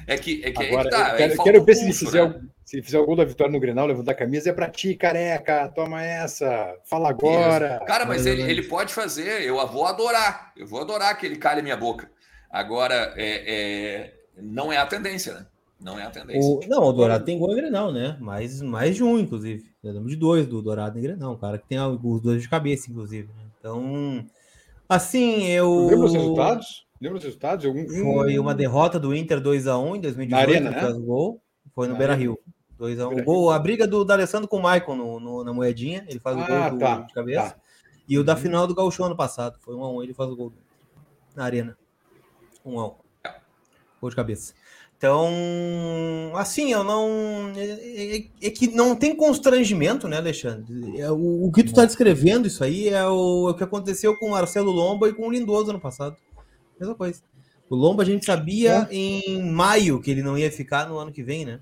É 0.07 0.17
que, 0.17 0.45
é 0.45 0.53
que, 0.53 0.67
agora, 0.67 0.89
é 0.89 0.91
que 0.91 0.97
tá, 0.97 1.11
eu 1.11 1.17
quero, 1.17 1.43
quero 1.43 1.65
ver 1.65 1.75
se 1.75 1.85
ele 1.85 1.93
fizer, 1.93 2.29
né? 2.29 2.41
se 2.65 2.81
fizer 2.81 2.99
o 2.99 3.05
gol 3.05 3.17
da 3.17 3.25
vitória 3.25 3.53
no 3.53 3.59
Grenal, 3.59 3.87
levantar 3.87 4.13
a 4.13 4.15
camisa, 4.15 4.51
é 4.51 4.53
para 4.53 4.71
ti, 4.71 4.95
careca, 4.95 5.69
toma 5.75 6.01
essa, 6.01 6.77
fala 6.85 7.09
agora. 7.09 7.77
Isso. 7.77 7.85
Cara, 7.85 8.05
mas 8.07 8.25
ele, 8.25 8.43
ele 8.43 8.63
pode 8.63 8.95
fazer, 8.95 9.43
eu 9.43 9.57
vou 9.67 9.85
adorar, 9.85 10.53
eu 10.57 10.65
vou 10.65 10.81
adorar 10.81 11.17
que 11.19 11.27
ele 11.27 11.37
calhe 11.37 11.61
minha 11.61 11.77
boca. 11.77 12.09
Agora, 12.49 13.15
é, 13.17 13.43
é, 13.47 14.15
não 14.37 14.73
é 14.73 14.77
a 14.77 14.87
tendência, 14.87 15.35
né? 15.35 15.47
Não 15.81 15.99
é 15.99 16.05
a 16.05 16.11
tendência. 16.11 16.41
O, 16.41 16.61
não, 16.69 16.83
o 16.83 16.93
Dourado 16.93 17.25
tem 17.25 17.39
gol 17.39 17.53
em 17.53 17.57
Grenal, 17.57 17.93
né? 17.93 18.17
Mais, 18.21 18.61
mais 18.61 18.97
de 18.97 19.05
um, 19.05 19.19
inclusive. 19.19 19.71
Eu 19.83 19.93
lembro 19.93 20.09
de 20.09 20.17
dois 20.17 20.47
do 20.47 20.61
Dourado 20.61 20.99
em 20.99 21.03
Grenal. 21.03 21.35
Um 21.35 21.39
cara 21.39 21.57
que 21.57 21.69
tem 21.69 21.79
os 21.81 22.21
dois 22.21 22.43
de 22.43 22.49
cabeça, 22.49 22.91
inclusive. 22.91 23.29
Né? 23.29 23.45
Então, 23.59 24.27
assim, 24.89 25.47
eu. 25.47 25.87
Lembra 25.87 26.07
os 26.07 26.13
resultados? 26.13 26.87
Lembra 27.01 27.19
os 27.19 27.25
resultados? 27.25 27.65
Foi 27.65 28.39
uma 28.39 28.55
derrota 28.55 28.99
do 28.99 29.15
Inter 29.15 29.41
2x1 29.41 29.97
em 29.97 30.01
2018. 30.01 30.31
Na 30.31 30.39
Arena, 30.39 30.71
né? 30.71 30.93
Gol. 30.99 31.41
Foi 31.73 31.87
no 31.87 31.97
Beira 31.97 32.15
Rio. 32.15 32.39
2x1. 32.79 33.23
Gol, 33.23 33.53
a 33.53 33.59
briga 33.59 33.87
do 33.87 34.05
D'Alessandro 34.05 34.49
com 34.49 34.57
o 34.57 34.63
Maicon 34.63 34.97
no, 34.97 35.21
no, 35.21 35.45
na 35.45 35.53
moedinha. 35.53 36.05
Ele 36.09 36.19
faz 36.19 36.37
o 36.37 36.45
gol 36.45 36.57
ah, 36.57 36.69
do, 36.71 36.79
tá, 36.79 37.01
de 37.03 37.15
cabeça. 37.15 37.51
Tá. 37.51 37.57
E 38.09 38.19
o 38.19 38.25
da 38.25 38.35
uhum. 38.35 38.41
final 38.41 38.67
do 38.67 38.75
Gauchão 38.75 39.07
ano 39.07 39.17
passado. 39.17 39.59
Foi 39.61 39.77
1x1. 39.77 40.03
Ele 40.03 40.15
faz 40.15 40.31
o 40.31 40.37
gol 40.37 40.53
na 41.37 41.45
Arena. 41.45 41.79
1x1. 42.67 42.95
Gol 44.01 44.11
de 44.11 44.17
cabeça. 44.17 44.55
Então, 44.99 46.33
assim, 46.35 46.73
eu 46.73 46.83
não. 46.83 47.53
É, 47.57 48.17
é, 48.17 48.17
é, 48.43 48.51
que 48.51 48.67
não 48.75 48.97
tem 48.97 49.15
constrangimento, 49.15 50.09
né, 50.09 50.17
Alexandre? 50.17 51.01
É, 51.01 51.09
o, 51.09 51.47
o, 51.47 51.53
que 51.53 51.63
tu 51.63 51.69
está 51.69 51.85
descrevendo, 51.85 52.49
isso 52.49 52.65
aí, 52.65 52.89
é 52.89 53.07
o, 53.07 53.49
é 53.49 53.53
o, 53.53 53.55
que 53.55 53.63
aconteceu 53.63 54.17
com 54.17 54.27
o 54.27 54.31
Marcelo 54.33 54.73
Lomba 54.73 55.09
e 55.09 55.13
com 55.13 55.29
o 55.29 55.31
Lindoso 55.31 55.71
ano 55.71 55.79
passado. 55.79 56.17
Mesma 56.81 56.97
coisa. 56.97 57.23
O 57.71 57.77
Lomba 57.77 58.03
a 58.03 58.07
gente 58.07 58.27
sabia 58.27 58.89
é. 58.91 58.95
em 58.95 59.41
maio 59.53 60.01
que 60.01 60.11
ele 60.11 60.23
não 60.23 60.37
ia 60.37 60.51
ficar 60.51 60.89
no 60.89 60.99
ano 60.99 61.13
que 61.13 61.23
vem, 61.23 61.45
né? 61.45 61.61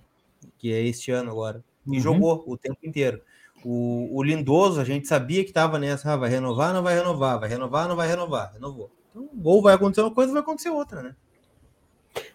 Que 0.57 0.72
é 0.72 0.83
este 0.83 1.11
ano 1.11 1.31
agora. 1.31 1.62
E 1.87 1.96
uhum. 1.96 2.01
jogou 2.01 2.42
o 2.46 2.57
tempo 2.57 2.79
inteiro. 2.85 3.20
O, 3.62 4.16
o 4.16 4.22
Lindoso, 4.22 4.81
a 4.81 4.85
gente 4.85 5.07
sabia 5.07 5.44
que 5.44 5.51
estava 5.51 5.79
nessa, 5.79 6.11
ah, 6.11 6.16
vai 6.16 6.31
renovar, 6.31 6.72
não 6.72 6.83
vai 6.83 6.94
renovar, 6.94 7.38
vai 7.38 7.51
renovar, 7.51 7.87
não 7.87 7.96
vai 7.96 8.09
renovar, 8.09 8.53
renovou. 8.55 8.90
Então, 9.11 9.29
ou 9.44 9.61
vai 9.61 9.75
acontecer 9.75 10.01
uma 10.01 10.14
coisa, 10.14 10.33
vai 10.33 10.40
acontecer 10.40 10.70
outra, 10.70 11.03
né? 11.03 11.14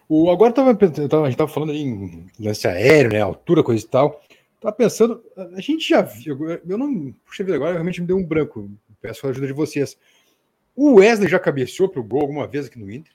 O, 0.08 0.30
agora 0.30 0.52
tava, 0.52 0.70
a 0.70 1.24
gente 1.24 1.30
estava 1.30 1.48
falando 1.50 1.72
em 1.72 2.26
lance 2.38 2.66
aéreo, 2.66 3.12
né? 3.12 3.20
Altura, 3.20 3.62
coisa 3.62 3.84
e 3.84 3.88
tal. 3.88 4.20
Tava 4.60 4.74
pensando, 4.74 5.22
a 5.36 5.60
gente 5.60 5.88
já 5.88 6.02
viu, 6.02 6.38
eu 6.50 6.78
não. 6.78 7.12
Puxa 7.24 7.42
vida, 7.42 7.56
agora 7.56 7.72
realmente 7.72 8.00
me 8.00 8.06
deu 8.06 8.16
um 8.16 8.24
branco. 8.24 8.70
Peço 9.00 9.26
a 9.26 9.30
ajuda 9.30 9.46
de 9.46 9.52
vocês. 9.52 9.96
O 10.74 10.94
Wesley 10.94 11.28
já 11.28 11.38
cabeceou 11.38 11.88
para 11.88 12.00
o 12.00 12.04
gol 12.04 12.22
alguma 12.22 12.46
vez 12.46 12.66
aqui 12.66 12.78
no 12.78 12.90
Inter? 12.90 13.12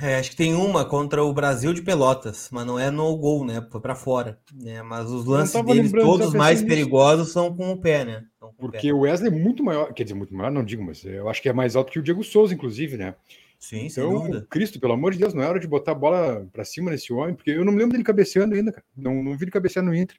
É, 0.00 0.16
acho 0.16 0.30
que 0.30 0.36
tem 0.36 0.54
uma 0.54 0.84
contra 0.84 1.22
o 1.22 1.32
Brasil 1.32 1.72
de 1.72 1.82
Pelotas, 1.82 2.48
mas 2.50 2.66
não 2.66 2.78
é 2.78 2.90
no 2.90 3.16
gol, 3.16 3.44
né? 3.44 3.64
Foi 3.70 3.80
para 3.80 3.94
fora. 3.94 4.38
Né? 4.52 4.82
Mas 4.82 5.08
os 5.10 5.24
lances 5.24 5.62
deles, 5.62 5.92
todos 5.92 6.34
mais 6.34 6.60
nisso. 6.60 6.68
perigosos, 6.68 7.30
são 7.30 7.54
com 7.54 7.70
o 7.70 7.80
pé, 7.80 8.04
né? 8.04 8.24
Porque 8.58 8.92
o, 8.92 8.96
o 8.96 9.00
Wesley 9.00 9.32
é 9.32 9.34
muito 9.34 9.62
maior, 9.62 9.92
quer 9.92 10.02
dizer, 10.02 10.14
muito 10.14 10.34
maior, 10.34 10.50
não 10.50 10.64
digo, 10.64 10.82
mas 10.82 11.04
eu 11.04 11.28
acho 11.28 11.40
que 11.40 11.48
é 11.48 11.52
mais 11.52 11.76
alto 11.76 11.92
que 11.92 12.00
o 12.00 12.02
Diego 12.02 12.24
Souza, 12.24 12.52
inclusive, 12.52 12.96
né? 12.96 13.14
Sim, 13.62 13.86
então, 13.86 14.44
Cristo, 14.50 14.80
pelo 14.80 14.92
amor 14.92 15.12
de 15.12 15.18
Deus, 15.18 15.32
não 15.32 15.42
é 15.44 15.46
hora 15.46 15.60
de 15.60 15.68
botar 15.68 15.92
a 15.92 15.94
bola 15.94 16.44
para 16.52 16.64
cima 16.64 16.90
nesse 16.90 17.12
homem, 17.12 17.32
porque 17.32 17.52
eu 17.52 17.64
não 17.64 17.72
me 17.72 17.78
lembro 17.78 17.92
dele 17.92 18.02
cabeceando 18.02 18.56
ainda, 18.56 18.72
cara. 18.72 18.84
Não, 18.96 19.22
não 19.22 19.36
vi 19.36 19.44
ele 19.44 19.52
cabecear 19.52 19.84
no 19.84 19.94
Inter. 19.94 20.16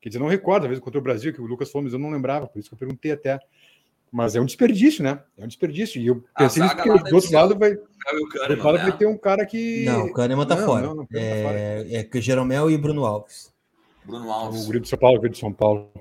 Quer 0.00 0.08
dizer, 0.08 0.18
não 0.18 0.26
recordo, 0.26 0.64
às 0.64 0.70
vezes 0.70 0.82
contra 0.82 0.98
o 0.98 1.02
Brasil, 1.02 1.32
que 1.32 1.40
o 1.40 1.46
Lucas 1.46 1.70
Fomos 1.70 1.92
eu 1.92 2.00
não 2.00 2.10
lembrava, 2.10 2.48
por 2.48 2.58
isso 2.58 2.68
que 2.68 2.74
eu 2.74 2.78
perguntei 2.78 3.12
até. 3.12 3.38
Mas 4.10 4.34
é 4.34 4.40
um 4.40 4.44
desperdício, 4.44 5.04
né? 5.04 5.22
É 5.38 5.44
um 5.44 5.46
desperdício. 5.46 6.02
E 6.02 6.08
eu 6.08 6.24
pensei 6.36 6.64
nisso 6.64 6.74
porque 6.74 7.10
do 7.10 7.14
outro 7.14 7.32
lado 7.32 7.56
vai. 7.56 7.74
do 7.76 7.84
lado 8.58 8.78
vai 8.78 8.86
né? 8.86 8.96
ter 8.98 9.06
um 9.06 9.16
cara 9.16 9.46
que. 9.46 9.84
Não, 9.84 10.06
o 10.06 10.12
Kahneman 10.12 10.44
tá 10.44 10.56
não, 10.56 10.66
fora. 10.66 10.86
Não, 10.88 10.94
não, 10.96 11.06
tá 11.06 11.16
é, 11.16 11.86
é, 11.88 12.08
é 12.12 12.20
Jeromel 12.20 12.72
e 12.72 12.76
Bruno 12.76 13.04
Alves. 13.04 13.54
Bruno 14.04 14.32
Alves. 14.32 14.64
O 14.64 14.68
Grito 14.68 14.82
de 14.82 14.88
São 14.88 14.98
Paulo, 14.98 15.18
o 15.18 15.20
Grito 15.20 15.34
de 15.34 15.40
São 15.40 15.52
Paulo. 15.52 15.92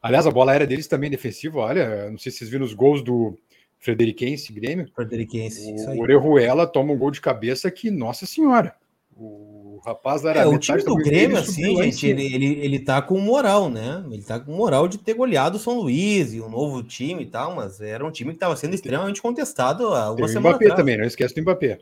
Aliás, 0.00 0.28
a 0.28 0.30
bola 0.30 0.52
aérea 0.52 0.66
deles 0.66 0.86
também 0.86 1.10
defensiva, 1.10 1.58
olha, 1.58 2.08
não 2.08 2.18
sei 2.18 2.30
se 2.30 2.38
vocês 2.38 2.50
viram 2.50 2.64
os 2.64 2.72
gols 2.72 3.02
do 3.02 3.36
Frederiquense, 3.80 4.52
Grêmio. 4.52 4.88
Frederiquense, 4.94 5.74
isso 5.74 5.88
aí. 5.88 5.98
O 5.98 6.02
Orejuela 6.02 6.66
toma 6.66 6.92
um 6.92 6.98
gol 6.98 7.10
de 7.10 7.20
cabeça 7.20 7.70
que, 7.70 7.90
nossa 7.90 8.26
senhora, 8.26 8.74
o 9.16 9.80
rapaz 9.84 10.24
era. 10.24 10.40
É, 10.40 10.46
o 10.46 10.58
time 10.58 10.82
do 10.82 10.94
Grêmio, 10.96 11.38
assim, 11.38 11.76
gente, 11.82 12.06
ele, 12.06 12.34
ele, 12.34 12.46
ele 12.60 12.78
tá 12.78 13.00
com 13.00 13.18
moral, 13.18 13.70
né? 13.70 14.04
Ele 14.10 14.22
tá 14.22 14.38
com 14.38 14.52
moral 14.52 14.86
de 14.86 14.98
ter 14.98 15.14
goleado 15.14 15.56
o 15.56 15.60
São 15.60 15.80
Luís 15.80 16.34
e 16.34 16.40
um 16.40 16.48
novo 16.50 16.82
time 16.82 17.22
e 17.22 17.26
tal, 17.26 17.54
mas 17.54 17.80
era 17.80 18.06
um 18.06 18.10
time 18.10 18.30
que 18.30 18.36
estava 18.36 18.54
sendo 18.54 18.74
extremamente 18.74 19.22
contestado 19.22 19.94
há 19.94 20.10
uma 20.10 20.16
Tem 20.16 20.28
semana. 20.28 20.48
O 20.48 20.50
Mbappé 20.50 20.64
atrás. 20.66 20.80
também, 20.80 20.98
não 20.98 21.04
esquece 21.04 21.34
do 21.34 21.40
Mbappé. 21.40 21.78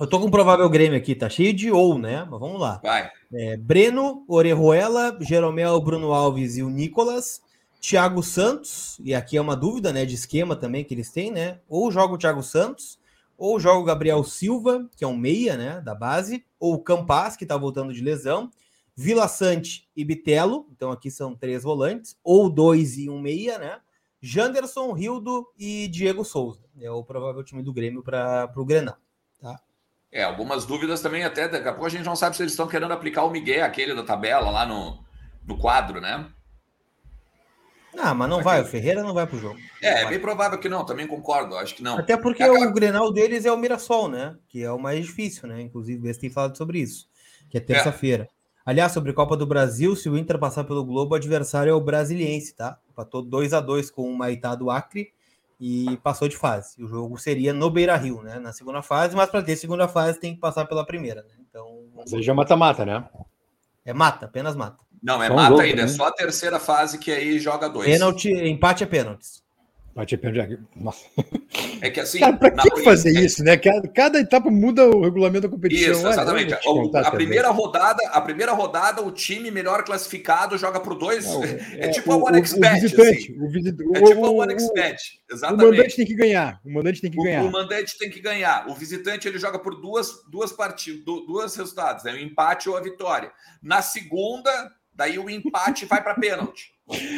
Eu 0.00 0.06
tô 0.08 0.18
com 0.18 0.26
o 0.26 0.30
provável 0.30 0.68
Grêmio 0.68 0.98
aqui, 0.98 1.14
tá 1.14 1.28
cheio 1.28 1.52
de 1.52 1.70
ou, 1.70 1.96
né? 1.96 2.26
Mas 2.28 2.40
vamos 2.40 2.60
lá. 2.60 2.80
Vai. 2.82 3.08
É, 3.32 3.56
Breno, 3.56 4.24
Orejuela, 4.26 5.16
Jeromel, 5.20 5.80
Bruno 5.80 6.12
Alves 6.12 6.56
e 6.56 6.62
o 6.62 6.68
Nicolas. 6.68 7.40
Thiago 7.82 8.22
Santos, 8.22 8.96
e 9.00 9.12
aqui 9.12 9.36
é 9.36 9.40
uma 9.40 9.56
dúvida, 9.56 9.92
né, 9.92 10.06
de 10.06 10.14
esquema 10.14 10.54
também 10.54 10.84
que 10.84 10.94
eles 10.94 11.10
têm, 11.10 11.32
né? 11.32 11.58
Ou 11.68 11.90
joga 11.90 12.14
o 12.14 12.18
Thiago 12.18 12.40
Santos, 12.40 12.96
ou 13.36 13.58
joga 13.58 13.80
o 13.80 13.84
Gabriel 13.84 14.22
Silva, 14.22 14.88
que 14.96 15.02
é 15.02 15.06
um 15.06 15.16
meia, 15.16 15.56
né, 15.56 15.80
da 15.80 15.92
base, 15.92 16.46
ou 16.60 16.74
o 16.74 16.78
Campas, 16.78 17.36
que 17.36 17.44
tá 17.44 17.56
voltando 17.56 17.92
de 17.92 18.00
lesão, 18.00 18.48
Vila 18.94 19.26
Sante 19.26 19.90
e 19.96 20.04
Bitelo, 20.04 20.68
então 20.70 20.92
aqui 20.92 21.10
são 21.10 21.34
três 21.34 21.64
volantes, 21.64 22.16
ou 22.22 22.48
dois 22.48 22.96
e 22.98 23.10
um 23.10 23.20
meia, 23.20 23.58
né? 23.58 23.80
Janderson, 24.20 24.92
Rildo 24.92 25.48
e 25.58 25.88
Diego 25.88 26.24
Souza. 26.24 26.60
É 26.80 26.88
o 26.88 27.02
provável 27.02 27.42
time 27.42 27.64
do 27.64 27.72
Grêmio 27.72 28.00
para 28.04 28.48
o 28.54 28.64
Grenal. 28.64 28.96
Tá? 29.40 29.60
É, 30.12 30.22
algumas 30.22 30.64
dúvidas 30.64 31.00
também, 31.00 31.24
até 31.24 31.48
daqui 31.48 31.66
a 31.66 31.72
pouco 31.72 31.86
a 31.86 31.90
gente 31.90 32.04
não 32.04 32.14
sabe 32.14 32.36
se 32.36 32.42
eles 32.44 32.52
estão 32.52 32.68
querendo 32.68 32.92
aplicar 32.92 33.24
o 33.24 33.30
Miguel, 33.30 33.64
aquele 33.64 33.92
da 33.92 34.04
tabela 34.04 34.50
lá 34.50 34.64
no, 34.64 35.02
no 35.44 35.58
quadro, 35.58 36.00
né? 36.00 36.30
Ah, 37.98 38.14
mas 38.14 38.28
não 38.28 38.42
vai, 38.42 38.62
o 38.62 38.64
Ferreira 38.64 39.02
não 39.02 39.12
vai 39.12 39.26
pro 39.26 39.38
jogo. 39.38 39.58
É, 39.80 40.02
é 40.02 40.08
bem 40.08 40.18
provável 40.18 40.58
que 40.58 40.68
não, 40.68 40.84
também 40.84 41.06
concordo, 41.06 41.56
acho 41.56 41.74
que 41.74 41.82
não. 41.82 41.98
Até 41.98 42.16
porque 42.16 42.42
é 42.42 42.46
aquela... 42.46 42.68
o 42.68 42.72
Grenal 42.72 43.12
deles 43.12 43.44
é 43.44 43.52
o 43.52 43.56
Mirassol, 43.56 44.08
né? 44.08 44.36
Que 44.48 44.62
é 44.62 44.70
o 44.72 44.78
mais 44.78 45.04
difícil, 45.04 45.48
né? 45.48 45.60
Inclusive, 45.60 46.08
esse 46.08 46.20
tem 46.20 46.30
falado 46.30 46.56
sobre 46.56 46.78
isso, 46.78 47.08
que 47.50 47.58
é 47.58 47.60
terça-feira. 47.60 48.24
É. 48.24 48.42
Aliás, 48.64 48.92
sobre 48.92 49.12
Copa 49.12 49.36
do 49.36 49.46
Brasil, 49.46 49.94
se 49.96 50.08
o 50.08 50.16
Inter 50.16 50.38
passar 50.38 50.64
pelo 50.64 50.84
Globo, 50.84 51.12
o 51.12 51.16
adversário 51.16 51.70
é 51.70 51.74
o 51.74 51.80
Brasiliense, 51.80 52.54
tá? 52.54 52.78
Empatou 52.90 53.22
2 53.22 53.52
a 53.52 53.60
2 53.60 53.90
com 53.90 54.08
o 54.08 54.16
Maitá 54.16 54.54
do 54.54 54.70
Acre 54.70 55.12
e 55.60 55.96
passou 56.02 56.28
de 56.28 56.36
fase. 56.36 56.82
O 56.82 56.86
jogo 56.86 57.18
seria 57.18 57.52
no 57.52 57.70
Beira 57.70 57.96
Rio, 57.96 58.22
né? 58.22 58.38
Na 58.38 58.52
segunda 58.52 58.80
fase, 58.80 59.16
mas 59.16 59.28
para 59.28 59.42
ter 59.42 59.56
segunda 59.56 59.88
fase 59.88 60.18
tem 60.18 60.34
que 60.34 60.40
passar 60.40 60.64
pela 60.66 60.86
primeira, 60.86 61.22
né? 61.22 61.34
Então. 61.48 61.84
Seja 62.06 62.32
mata-mata, 62.32 62.86
né? 62.86 63.04
É 63.84 63.92
mata, 63.92 64.26
apenas 64.26 64.54
mata. 64.54 64.78
Não, 65.02 65.22
é 65.22 65.28
mata 65.28 65.62
ainda. 65.62 65.82
É 65.82 65.88
só 65.88 66.06
a 66.06 66.12
terceira 66.12 66.60
fase 66.60 66.98
que 66.98 67.10
aí 67.10 67.38
joga 67.38 67.68
dois. 67.68 67.86
Pênalti, 67.86 68.30
empate 68.30 68.84
é 68.84 68.86
pênaltis. 68.86 69.42
Empate 69.90 70.14
é 70.14 70.18
pênalti. 70.18 70.58
Nossa. 70.76 71.04
É 71.82 71.90
que 71.90 72.00
assim. 72.00 72.20
Cara, 72.20 72.36
pra 72.36 72.50
que 72.50 72.82
fazer 72.82 73.10
isso, 73.18 73.42
né? 73.42 73.56
Cada, 73.56 73.88
cada, 73.88 74.20
etapa 74.20 74.50
muda 74.50 74.86
o 74.86 75.02
regulamento 75.02 75.42
da 75.42 75.48
competição. 75.48 75.92
Isso, 75.92 76.08
exatamente. 76.08 76.54
a, 76.54 77.00
a 77.00 77.10
primeira 77.10 77.50
rodada, 77.50 78.08
a 78.08 78.20
primeira 78.20 78.52
rodada, 78.52 79.02
o 79.02 79.10
time 79.10 79.50
melhor 79.50 79.84
classificado 79.84 80.56
joga 80.56 80.78
por 80.78 80.94
dois. 80.94 81.26
Não, 81.26 81.42
é, 81.44 81.58
é, 81.72 81.88
tipo 81.88 82.10
o, 82.10 82.26
a 82.26 82.30
OneXBet. 82.30 82.76
O 82.76 82.80
visitante. 82.80 83.18
Assim. 83.18 83.44
O 83.44 83.50
visit... 83.50 83.76
É 83.94 84.02
tipo 84.02 84.24
a 84.24 84.30
OneXBet. 84.30 84.98
Exatamente. 85.30 85.64
O 85.64 85.70
mandante 85.70 85.96
tem 85.96 86.06
que 86.06 86.14
ganhar. 86.14 86.60
O 86.64 86.72
mandante 86.72 87.00
tem 87.00 87.10
que 87.10 87.20
o, 87.20 87.24
ganhar. 87.24 87.44
O 87.44 87.50
mandante 87.50 87.98
tem 87.98 88.10
que 88.10 88.20
ganhar. 88.20 88.70
O 88.70 88.74
visitante 88.74 89.28
ele 89.28 89.38
joga 89.38 89.58
por 89.58 89.80
duas, 89.80 90.22
duas 90.30 90.52
partidas, 90.52 91.04
duas 91.04 91.56
resultados, 91.56 92.04
né? 92.04 92.12
O 92.12 92.18
empate 92.18 92.68
ou 92.68 92.76
a 92.76 92.80
vitória. 92.80 93.32
Na 93.60 93.82
segunda, 93.82 94.70
daí 94.94 95.18
o 95.18 95.30
empate 95.30 95.86
vai 95.86 96.02
para 96.02 96.14
pênalti. 96.14 96.72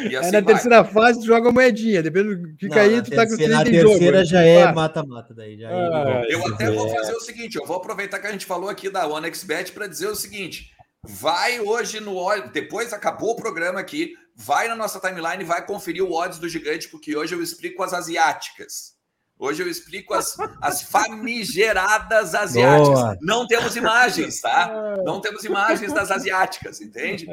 E 0.09 0.15
assim 0.15 0.29
é, 0.29 0.31
na 0.31 0.41
vai. 0.41 0.53
terceira 0.53 0.83
fase 0.83 1.25
joga 1.25 1.51
moedinha, 1.51 2.01
depende 2.01 2.55
fica 2.57 2.75
não, 2.75 2.81
aí, 2.81 3.01
tu 3.01 3.11
tá 3.11 3.25
com 3.25 3.31
Na 3.47 3.63
terceira 3.63 3.81
jogo, 3.81 4.25
já 4.25 4.41
é 4.41 4.71
mata-mata 4.71 5.33
daí. 5.33 5.57
Já 5.57 5.69
ah, 5.69 6.23
é. 6.25 6.33
Eu 6.33 6.47
até 6.53 6.71
vou 6.71 6.89
fazer 6.89 7.13
o 7.13 7.19
seguinte, 7.19 7.55
eu 7.55 7.65
vou 7.65 7.77
aproveitar 7.77 8.19
que 8.19 8.27
a 8.27 8.31
gente 8.31 8.45
falou 8.45 8.69
aqui 8.69 8.89
da 8.89 9.07
OneXBet 9.07 9.71
para 9.71 9.87
dizer 9.87 10.07
o 10.07 10.15
seguinte, 10.15 10.71
vai 11.03 11.59
hoje 11.59 11.99
no 11.99 12.15
depois 12.51 12.93
acabou 12.93 13.31
o 13.31 13.35
programa 13.35 13.79
aqui, 13.79 14.13
vai 14.35 14.67
na 14.67 14.75
nossa 14.75 14.99
timeline 14.99 15.43
e 15.43 15.47
vai 15.47 15.65
conferir 15.65 16.03
o 16.03 16.13
odds 16.13 16.39
do 16.39 16.49
gigante, 16.49 16.87
porque 16.87 17.15
hoje 17.15 17.35
eu 17.35 17.41
explico 17.41 17.83
as 17.83 17.93
asiáticas. 17.93 18.94
Hoje 19.37 19.61
eu 19.61 19.69
explico 19.69 20.13
as, 20.13 20.37
as 20.61 20.81
famigeradas 20.81 22.33
asiáticas. 22.33 22.99
Boa. 22.99 23.17
Não 23.21 23.45
temos 23.45 23.75
imagens, 23.75 24.39
tá? 24.39 24.71
Não 25.03 25.19
temos 25.19 25.43
imagens 25.43 25.91
das 25.91 26.09
asiáticas, 26.09 26.79
entende? 26.79 27.27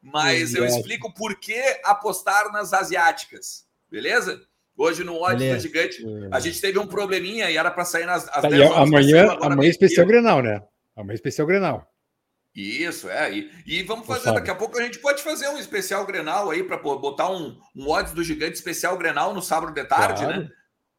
Mas 0.00 0.54
eu 0.54 0.64
explico 0.64 1.12
por 1.12 1.34
que 1.38 1.60
apostar 1.84 2.52
nas 2.52 2.72
asiáticas, 2.72 3.66
beleza? 3.90 4.40
Hoje 4.76 5.02
no 5.02 5.16
ódio 5.16 5.52
do 5.52 5.60
gigante, 5.60 6.06
a 6.30 6.38
gente 6.38 6.60
teve 6.60 6.78
um 6.78 6.86
probleminha 6.86 7.50
e 7.50 7.56
era 7.56 7.68
para 7.68 7.84
sair 7.84 8.06
nas 8.06 8.28
as 8.28 8.42
tá, 8.42 8.48
10 8.48 8.62
horas. 8.62 8.76
Amanhã, 8.76 9.38
amanhã 9.40 9.66
é 9.66 9.70
especial 9.70 10.06
Grenal, 10.06 10.40
né? 10.40 10.62
Amanhã 10.96 11.14
é 11.14 11.16
especial 11.16 11.48
Grenal. 11.48 11.84
Isso, 12.54 13.08
é. 13.10 13.32
E, 13.32 13.50
e 13.66 13.82
vamos 13.82 14.06
fazer, 14.06 14.32
daqui 14.32 14.50
a 14.50 14.54
pouco 14.54 14.78
a 14.78 14.82
gente 14.82 15.00
pode 15.00 15.22
fazer 15.22 15.48
um 15.48 15.58
especial 15.58 16.06
Grenal 16.06 16.50
aí, 16.50 16.62
para 16.62 16.76
botar 16.76 17.28
um, 17.30 17.58
um 17.74 17.88
odds 17.88 18.12
do 18.12 18.22
gigante 18.22 18.54
especial 18.54 18.96
Grenal 18.96 19.34
no 19.34 19.42
sábado 19.42 19.74
de 19.74 19.84
tarde, 19.84 20.24
claro. 20.24 20.42
né? 20.42 20.48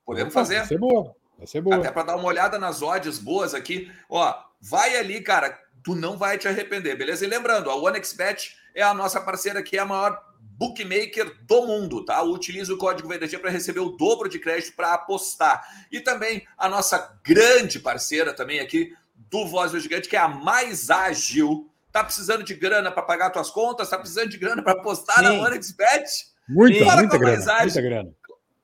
Podemos 0.10 0.34
fazer. 0.34 0.58
Vai 0.58 0.65
ser 0.65 0.80
boa. 0.80 1.15
Vai 1.38 1.45
ser 1.45 1.62
boa. 1.62 1.76
Até 1.76 1.91
para 1.91 2.02
dar 2.02 2.15
uma 2.15 2.26
olhada 2.26 2.58
nas 2.58 2.82
odds 2.82 3.19
boas 3.19 3.54
aqui. 3.54 3.91
Ó, 4.10 4.34
vai 4.60 4.98
ali, 4.98 5.22
cara. 5.22 5.56
Tu 5.84 5.93
não 5.93 6.17
vai 6.17 6.36
te 6.36 6.48
arrepender, 6.48 6.98
beleza? 6.98 7.24
E 7.24 7.30
lembrando, 7.30 7.69
a 7.69 7.76
OneXBet 7.76 8.56
é 8.74 8.82
a 8.82 8.91
nossa 8.91 9.22
parceira 9.22 9.62
que 9.62 9.78
é 9.78 9.80
a 9.80 9.86
maior 9.86 10.19
bookmaker 10.58 11.32
do 11.43 11.67
mundo, 11.67 12.04
tá? 12.04 12.24
Utiliza 12.24 12.74
o 12.74 12.78
código 12.80 13.08
VDG 13.08 13.38
para 13.38 13.52
receber 13.52 13.82
o 13.82 13.91
dobro 13.91 14.28
de 14.28 14.39
crédito 14.39 14.76
para 14.76 14.95
apostar. 14.95 15.63
E 15.91 16.02
também 16.02 16.43
a 16.58 16.67
nossa 16.67 17.15
grande 17.24 17.80
parceira 17.80 18.34
também 18.34 18.60
aqui 18.60 18.91
do 19.30 19.45
Voz 19.45 19.74
do 19.74 19.80
Gigante, 19.80 20.10
que 20.10 20.15
é 20.15 20.19
a 20.19 20.28
mais 20.28 20.89
ágil. 20.89 21.69
Tá 21.91 22.04
precisando 22.04 22.43
de 22.43 22.56
grana 22.56 22.91
para 22.91 23.04
pagar 23.04 23.30
tuas 23.30 23.52
contas? 23.52 23.91
Tá 23.91 24.00
precisando 24.00 24.30
de 24.30 24.38
grana 24.39 24.63
para 24.63 24.74
apostar 24.74 25.17
Sim. 25.17 25.24
na 25.24 25.34
OneXBet? 25.34 26.30
Muita, 26.50 26.95
muita 26.95 27.17
grana, 27.19 27.60
muita 27.62 27.82
grana. 27.82 28.19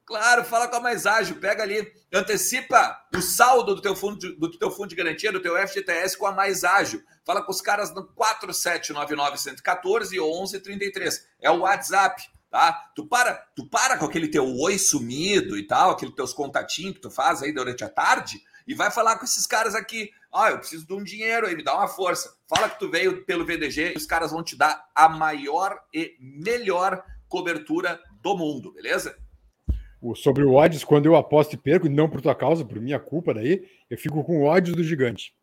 Claro, 0.06 0.44
fala 0.44 0.68
com 0.68 0.76
a 0.76 0.80
mais 0.80 1.08
ágil, 1.08 1.38
pega 1.38 1.64
ali, 1.64 1.92
antecipa 2.14 2.96
o 3.16 3.22
saldo 3.22 3.74
do 3.74 3.82
teu 3.82 3.96
fundo 3.96 4.20
de, 4.20 4.36
do 4.36 4.52
teu 4.58 4.70
fundo 4.70 4.90
de 4.90 4.96
garantia, 4.96 5.32
do 5.32 5.42
teu 5.42 5.58
FGTS 5.68 6.16
com 6.16 6.28
a 6.28 6.32
mais 6.32 6.64
ágil. 6.64 7.02
Fala 7.26 7.42
com 7.42 7.52
os 7.52 7.60
caras 7.60 7.92
no 7.92 8.06
4799 8.14 9.38
114 9.40 10.20
1133. 10.20 11.28
É 11.42 11.50
o 11.50 11.62
WhatsApp, 11.62 12.22
tá? 12.52 12.92
Tu 12.96 13.08
para, 13.08 13.34
tu 13.56 13.68
para 13.68 13.98
com 13.98 14.06
aquele 14.06 14.28
teu 14.28 14.46
oi 14.60 14.78
sumido 14.78 15.58
e 15.58 15.66
tal, 15.66 15.92
aqueles 15.92 16.14
teus 16.14 16.34
contatinhos 16.34 16.96
que 16.96 17.02
tu 17.02 17.10
faz 17.10 17.42
aí 17.42 17.52
durante 17.52 17.84
a 17.84 17.90
tarde 17.90 18.40
e 18.68 18.76
vai 18.76 18.92
falar 18.92 19.18
com 19.18 19.26
esses 19.26 19.48
caras 19.48 19.74
aqui. 19.74 20.12
Ah, 20.32 20.52
eu 20.52 20.60
preciso 20.60 20.86
de 20.86 20.94
um 20.94 21.04
dinheiro 21.04 21.48
aí, 21.48 21.56
me 21.56 21.64
dá 21.64 21.76
uma 21.76 21.88
força. 21.88 22.36
Fala 22.48 22.70
que 22.70 22.78
tu 22.78 22.92
veio 22.92 23.26
pelo 23.26 23.44
VDG 23.44 23.94
e 23.94 23.98
os 23.98 24.06
caras 24.06 24.32
vão 24.32 24.44
te 24.44 24.56
dar 24.56 24.88
a 24.94 25.10
maior 25.10 25.80
e 25.92 26.16
melhor 26.20 27.04
cobertura 27.28 28.00
do 28.22 28.38
mundo, 28.38 28.72
beleza? 28.74 29.18
Sobre 30.14 30.44
o 30.44 30.54
odds, 30.54 30.84
quando 30.84 31.06
eu 31.06 31.16
aposto 31.16 31.54
e 31.54 31.58
perco, 31.58 31.90
não 31.90 32.10
por 32.10 32.22
tua 32.22 32.36
causa, 32.36 32.66
por 32.66 32.80
minha 32.80 33.00
culpa 33.00 33.34
daí, 33.34 33.64
eu 33.90 33.98
fico 33.98 34.24
com 34.24 34.44
ódio 34.44 34.76
do 34.76 34.84
gigante. 34.84 35.34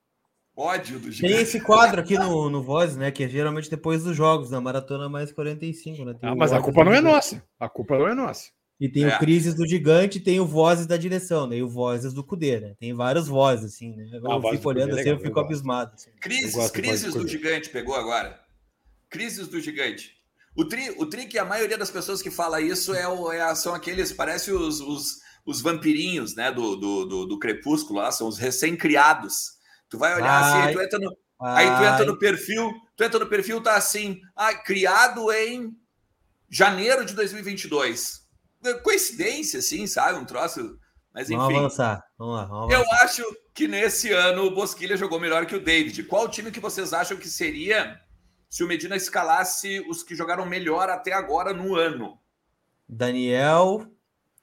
Ódio 0.55 0.98
do 0.98 1.11
gigante. 1.11 1.35
Tem 1.35 1.42
esse 1.42 1.61
quadro 1.61 2.01
aqui 2.01 2.18
no, 2.18 2.51
no 2.51 2.62
Voz, 2.62 2.96
né? 2.96 3.11
Que 3.11 3.25
é 3.25 3.29
geralmente 3.29 3.70
depois 3.70 4.05
dos 4.05 4.14
jogos, 4.14 4.51
na 4.51 4.61
Maratona 4.61 5.09
mais 5.09 5.33
45, 5.33 6.05
né? 6.05 6.14
Tem 6.14 6.29
ah, 6.29 6.35
mas 6.35 6.53
a 6.53 6.61
culpa 6.61 6.85
não 6.85 6.92
é 6.92 7.01
nossa. 7.01 7.42
A 7.59 7.68
culpa 7.68 7.98
não 7.98 8.07
é 8.07 8.14
nossa. 8.14 8.51
E 8.79 8.88
tem 8.88 9.05
é. 9.05 9.14
o 9.14 9.18
Crises 9.18 9.55
do 9.55 9.66
Gigante 9.66 10.18
tem 10.18 10.40
o 10.40 10.44
Vozes 10.44 10.87
da 10.87 10.96
direção, 10.96 11.46
né? 11.46 11.57
E 11.57 11.62
o 11.62 11.68
Vozes 11.68 12.12
do 12.12 12.25
Cudê, 12.25 12.61
né? 12.61 12.75
Tem 12.81 12.92
vários 12.92 13.29
vozes, 13.29 13.75
assim, 13.75 13.94
né? 13.94 14.09
Eu 14.12 14.31
ah, 14.31 14.51
fico 14.51 14.68
olhando 14.68 14.96
é 14.96 15.01
assim, 15.01 15.11
eu 15.11 15.20
fico 15.20 15.38
abismado. 15.38 15.92
Assim. 15.94 16.11
Crises, 16.20 16.70
crises 16.70 17.14
do 17.14 17.27
Gigante 17.27 17.70
pegou 17.70 17.94
agora. 17.94 18.40
Crises 19.09 19.46
do 19.46 19.61
Gigante. 19.61 20.16
O 20.54 20.64
tri, 20.64 20.94
o 20.98 21.06
tri 21.06 21.26
que 21.26 21.38
a 21.38 21.44
maioria 21.44 21.78
das 21.78 21.90
pessoas 21.90 22.20
que 22.20 22.30
fala 22.30 22.60
isso 22.60 22.94
é, 22.94 23.08
o, 23.08 23.32
é 23.32 23.54
são 23.54 23.74
aqueles, 23.74 24.12
parece 24.12 24.52
os, 24.52 24.80
os, 24.80 25.16
os 25.46 25.62
vampirinhos, 25.62 26.34
né, 26.34 26.52
do, 26.52 26.76
do, 26.76 27.06
do, 27.06 27.26
do 27.26 27.38
crepúsculo 27.38 28.00
lá, 28.00 28.12
são 28.12 28.28
os 28.28 28.38
recém-criados. 28.38 29.52
Tu 29.88 29.98
vai 29.98 30.14
olhar 30.14 30.40
assim, 30.40 30.68
aí 30.68 30.74
tu 30.74 30.80
entra 30.80 30.98
no, 30.98 31.16
aí 31.40 31.66
tu 31.66 31.84
entra 31.84 32.04
no 32.04 32.18
perfil, 32.18 32.72
tu 32.96 33.04
entra 33.04 33.18
no 33.18 33.26
perfil, 33.26 33.62
tá 33.62 33.76
assim, 33.76 34.20
ah, 34.36 34.54
criado 34.54 35.32
em 35.32 35.74
janeiro 36.50 37.04
de 37.04 37.14
2022. 37.14 38.20
Coincidência, 38.82 39.58
assim, 39.58 39.86
sabe? 39.86 40.18
Um 40.18 40.24
troço. 40.24 40.78
Mas 41.14 41.28
enfim. 41.28 41.40
Vamos 41.40 41.58
avançar. 41.58 42.04
Vamos 42.18 42.36
lá, 42.36 42.44
vamos 42.44 42.74
avançar. 42.74 42.92
Eu 42.92 43.04
acho 43.04 43.36
que 43.54 43.66
nesse 43.66 44.12
ano 44.12 44.44
o 44.44 44.54
Bosquilha 44.54 44.96
jogou 44.96 45.18
melhor 45.18 45.46
que 45.46 45.56
o 45.56 45.60
David. 45.62 46.04
Qual 46.04 46.28
time 46.28 46.50
que 46.50 46.60
vocês 46.60 46.92
acham 46.92 47.16
que 47.16 47.28
seria 47.28 47.98
se 48.52 48.62
o 48.62 48.68
Medina 48.68 48.94
escalasse 48.94 49.80
os 49.88 50.02
que 50.02 50.14
jogaram 50.14 50.44
melhor 50.44 50.90
até 50.90 51.10
agora 51.14 51.54
no 51.54 51.74
ano? 51.74 52.18
Daniel, 52.86 53.86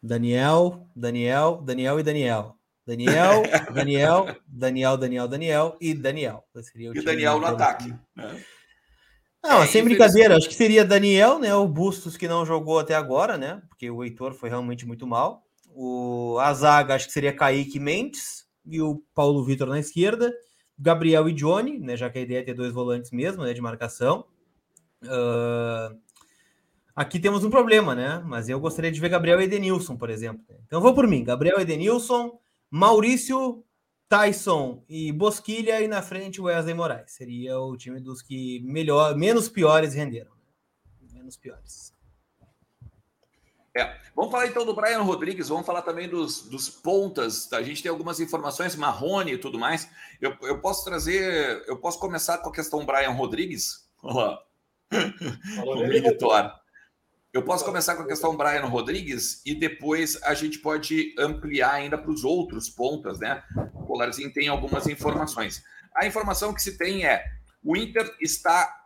Daniel, 0.02 0.90
Daniel, 0.96 1.62
Daniel 1.64 2.00
e 2.00 2.02
Daniel. 2.04 2.56
Daniel, 2.88 3.44
Daniel, 3.72 4.36
Daniel, 4.48 4.98
Daniel, 4.98 5.28
Daniel 5.28 5.78
e 5.80 5.94
Daniel. 5.94 6.44
Seria 6.64 6.90
o 6.90 6.98
e 6.98 7.04
Daniel 7.04 7.40
no 7.40 7.46
ataque. 7.46 7.94
Né? 8.16 8.44
Não, 9.44 9.62
é, 9.62 9.68
sem 9.68 9.84
brincadeira, 9.84 10.36
acho 10.36 10.50
que 10.50 10.56
seria 10.56 10.84
Daniel, 10.84 11.38
né? 11.38 11.54
O 11.54 11.68
Bustos 11.68 12.18
que 12.18 12.28
não 12.28 12.44
jogou 12.44 12.80
até 12.80 12.96
agora, 12.96 13.38
né? 13.38 13.62
Porque 13.70 13.92
o 13.92 14.04
Heitor 14.04 14.34
foi 14.34 14.50
realmente 14.50 14.88
muito 14.88 15.06
mal. 15.06 15.44
O 15.68 16.36
a 16.40 16.52
zaga 16.52 16.96
acho 16.96 17.06
que 17.06 17.14
seria 17.14 17.32
Kaique 17.32 17.80
Mendes 17.80 18.48
e 18.66 18.82
o 18.82 19.04
Paulo 19.14 19.46
Vitor 19.46 19.68
na 19.68 19.78
esquerda. 19.78 20.34
Gabriel 20.80 21.28
e 21.28 21.34
Johnny, 21.34 21.78
né, 21.78 21.98
já 21.98 22.10
que 22.10 22.18
a 22.18 22.22
ideia 22.22 22.40
é 22.40 22.44
ter 22.44 22.54
dois 22.54 22.72
volantes 22.72 23.12
mesmo, 23.12 23.44
né, 23.44 23.54
de 23.54 23.62
marcação. 23.62 24.26
Uh, 25.04 26.00
aqui 26.96 27.20
temos 27.20 27.44
um 27.44 27.50
problema, 27.50 27.94
né? 27.94 28.24
Mas 28.26 28.48
eu 28.48 28.60
gostaria 28.60 28.92
de 28.92 29.00
ver 29.00 29.10
Gabriel 29.10 29.42
e 29.42 29.44
Edenilson, 29.44 29.98
por 29.98 30.10
exemplo. 30.10 30.46
Então 30.66 30.82
vou 30.82 30.94
por 30.94 31.06
mim, 31.06 31.24
Gabriel 31.24 31.60
Edenilson, 31.60 32.40
Maurício, 32.72 33.64
Tyson 34.08 34.84
e 34.88 35.12
Bosquilha 35.12 35.82
e 35.82 35.88
na 35.88 36.02
frente 36.02 36.42
Wesley 36.42 36.74
Moraes. 36.74 37.12
Seria 37.12 37.60
o 37.60 37.76
time 37.76 38.00
dos 38.00 38.22
que 38.22 38.62
melhor, 38.62 39.16
menos 39.16 39.50
piores 39.50 39.94
renderam. 39.94 40.32
Né? 40.32 41.20
Menos 41.20 41.38
piores. 41.38 41.94
É. 43.80 43.98
Vamos 44.16 44.32
falar 44.32 44.48
então 44.48 44.66
do 44.66 44.76
Brian 44.76 45.02
Rodrigues, 45.02 45.48
vamos 45.48 45.66
falar 45.66 45.82
também 45.82 46.10
dos, 46.10 46.42
dos 46.42 46.70
pontas. 46.70 47.52
A 47.54 47.64
gente 47.64 47.82
tem 47.82 47.90
algumas 47.90 48.20
informações, 48.20 48.76
Marrone 48.76 49.34
e 49.34 49.38
tudo 49.38 49.58
mais. 49.58 49.90
Eu, 50.20 50.36
eu 50.42 50.60
posso 50.60 50.84
trazer, 50.84 51.64
eu 51.68 51.78
posso 51.78 52.00
começar 52.00 52.40
com 52.40 52.50
a 52.50 52.52
questão 52.52 52.86
Brian 52.86 53.12
Rodrigues? 53.12 53.88
Olha 54.04 54.40
lá. 56.22 56.60
Eu 57.32 57.44
posso 57.44 57.64
começar 57.64 57.96
com 57.96 58.02
a 58.02 58.08
questão 58.08 58.36
Brian 58.36 58.66
Rodrigues 58.66 59.44
e 59.46 59.54
depois 59.54 60.22
a 60.24 60.34
gente 60.34 60.58
pode 60.60 61.14
ampliar 61.18 61.74
ainda 61.74 61.96
para 61.96 62.10
os 62.10 62.24
outros 62.24 62.70
pontas, 62.70 63.20
né? 63.20 63.44
O 63.76 63.86
Colarzinho 63.86 64.34
tem 64.34 64.48
algumas 64.48 64.88
informações. 64.88 65.64
A 65.96 66.08
informação 66.08 66.54
que 66.54 66.62
se 66.62 66.78
tem 66.78 67.06
é 67.06 67.24
o 67.64 67.78
Inter 67.78 68.16
está 68.20 68.79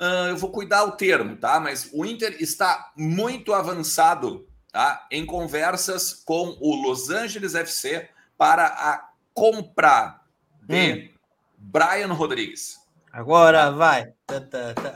Uh, 0.00 0.30
eu 0.30 0.36
vou 0.38 0.50
cuidar 0.50 0.84
o 0.84 0.92
termo, 0.92 1.36
tá? 1.36 1.60
Mas 1.60 1.90
o 1.92 2.06
Inter 2.06 2.34
está 2.40 2.90
muito 2.96 3.52
avançado, 3.52 4.48
tá? 4.72 5.06
Em 5.10 5.26
conversas 5.26 6.14
com 6.14 6.56
o 6.58 6.74
Los 6.74 7.10
Angeles 7.10 7.54
FC 7.54 8.08
para 8.38 8.64
a 8.66 9.10
compra 9.34 10.18
de 10.62 10.92
hum. 10.92 11.08
Brian 11.58 12.14
Rodrigues. 12.14 12.80
Agora 13.12 13.70
vai. 13.70 14.14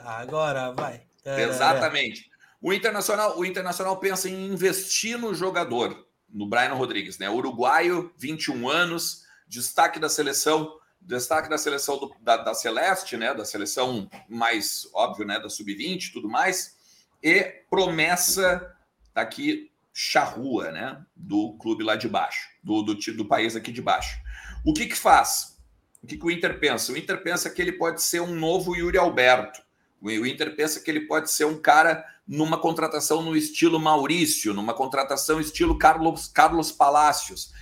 Agora 0.07 0.73
vai. 0.73 1.03
Exatamente. 1.23 2.31
O 2.62 2.73
Internacional, 2.73 3.38
o 3.38 3.45
Internacional 3.45 3.99
pensa 3.99 4.27
em 4.27 4.47
investir 4.47 5.19
no 5.19 5.35
jogador, 5.35 6.07
no 6.31 6.49
Brian 6.49 6.73
Rodrigues, 6.73 7.19
né? 7.19 7.29
Uruguaio, 7.29 8.11
21 8.17 8.71
anos, 8.71 9.27
destaque 9.47 10.01
da 10.01 10.09
seleção 10.09 10.73
destaque 11.05 11.49
da 11.49 11.59
seleção 11.59 11.99
do, 11.99 12.14
da, 12.21 12.38
da, 12.38 12.55
Celeste, 12.55 13.17
né, 13.17 13.35
da 13.35 13.45
seleção 13.45 14.09
mais 14.29 14.88
óbvio, 14.95 15.27
né, 15.27 15.38
da 15.38 15.49
sub-20 15.49 16.07
e 16.07 16.12
tudo 16.12 16.29
mais, 16.29 16.77
e 17.23 17.43
promessa, 17.71 18.75
aqui 19.14 19.71
charrua, 19.95 20.73
né? 20.73 21.01
Do 21.14 21.57
clube 21.59 21.85
lá 21.85 21.95
de 21.95 22.09
baixo, 22.09 22.49
do, 22.62 22.83
do, 22.83 22.95
do 22.95 23.25
país 23.25 23.55
aqui 23.55 23.71
de 23.71 23.81
baixo. 23.81 24.19
O 24.67 24.73
que 24.73 24.87
que 24.87 24.97
faz? 24.97 25.57
O 26.03 26.07
que, 26.07 26.19
que 26.19 26.27
o 26.27 26.31
Inter 26.31 26.59
pensa? 26.59 26.93
O 26.93 26.97
Inter 26.99 27.23
pensa 27.23 27.49
que 27.49 27.62
ele 27.62 27.73
pode 27.73 28.03
ser 28.03 28.21
um 28.21 28.35
novo 28.35 28.75
Yuri 28.75 28.99
Alberto. 28.99 29.62
O 30.03 30.27
Inter 30.27 30.55
pensa 30.55 30.81
que 30.81 30.90
ele 30.90 31.07
pode 31.07 31.31
ser 31.31 31.47
um 31.47 31.59
cara 31.59 32.05
numa 32.27 32.59
contratação 32.59 33.23
no 33.23 33.35
estilo 33.37 33.81
Maurício, 33.81 34.53
numa 34.53 34.75
contratação 34.75 35.40
estilo 35.40 35.79
Carlos, 35.79 36.29
Carlos 36.29 36.71
Palácios. 36.73 37.53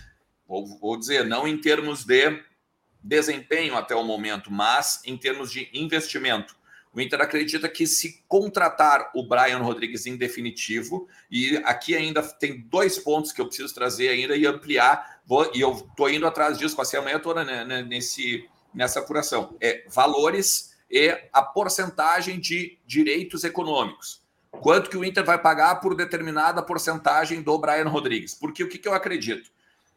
Vou, 0.49 0.67
vou 0.79 0.99
dizer, 0.99 1.25
não 1.25 1.47
em 1.47 1.57
termos 1.57 2.05
de 2.05 2.43
desempenho 3.03 3.77
até 3.77 3.95
o 3.95 4.05
momento, 4.05 4.51
mas 4.51 5.01
em 5.05 5.17
termos 5.17 5.51
de 5.51 5.69
investimento. 5.73 6.57
O 6.95 7.01
Inter 7.01 7.23
acredita 7.23 7.69
que 7.69 7.87
se 7.87 8.23
contratar 8.29 9.11
o 9.15 9.27
Brian 9.27 9.59
Rodrigues 9.59 10.05
em 10.05 10.17
definitivo, 10.17 11.09
e 11.31 11.57
aqui 11.65 11.97
ainda 11.97 12.23
tem 12.23 12.61
dois 12.61 12.99
pontos 12.99 13.33
que 13.33 13.41
eu 13.41 13.47
preciso 13.47 13.75
trazer 13.75 14.09
ainda 14.09 14.37
e 14.37 14.47
ampliar, 14.47 15.23
vou, 15.25 15.51
e 15.55 15.61
eu 15.61 15.73
estou 15.73 16.11
indo 16.11 16.27
atrás 16.27 16.59
disso, 16.59 16.77
passei 16.77 16.99
a 16.99 17.03
manhã 17.03 17.19
toda 17.19 17.45
né, 17.45 17.83
nesse, 17.83 18.47
nessa 18.75 19.01
apuração. 19.01 19.57
É 19.59 19.85
valores 19.89 20.77
e 20.91 21.19
a 21.33 21.41
porcentagem 21.41 22.39
de 22.39 22.79
direitos 22.87 23.43
econômicos. 23.43 24.21
Quanto 24.51 24.91
que 24.91 24.97
o 24.99 25.05
Inter 25.05 25.25
vai 25.25 25.39
pagar 25.41 25.77
por 25.77 25.97
determinada 25.97 26.63
porcentagem 26.63 27.41
do 27.41 27.57
Brian 27.59 27.89
Rodrigues? 27.89 28.35
Porque 28.35 28.63
o 28.63 28.69
que, 28.69 28.77
que 28.77 28.87
eu 28.87 28.93
acredito? 28.93 29.51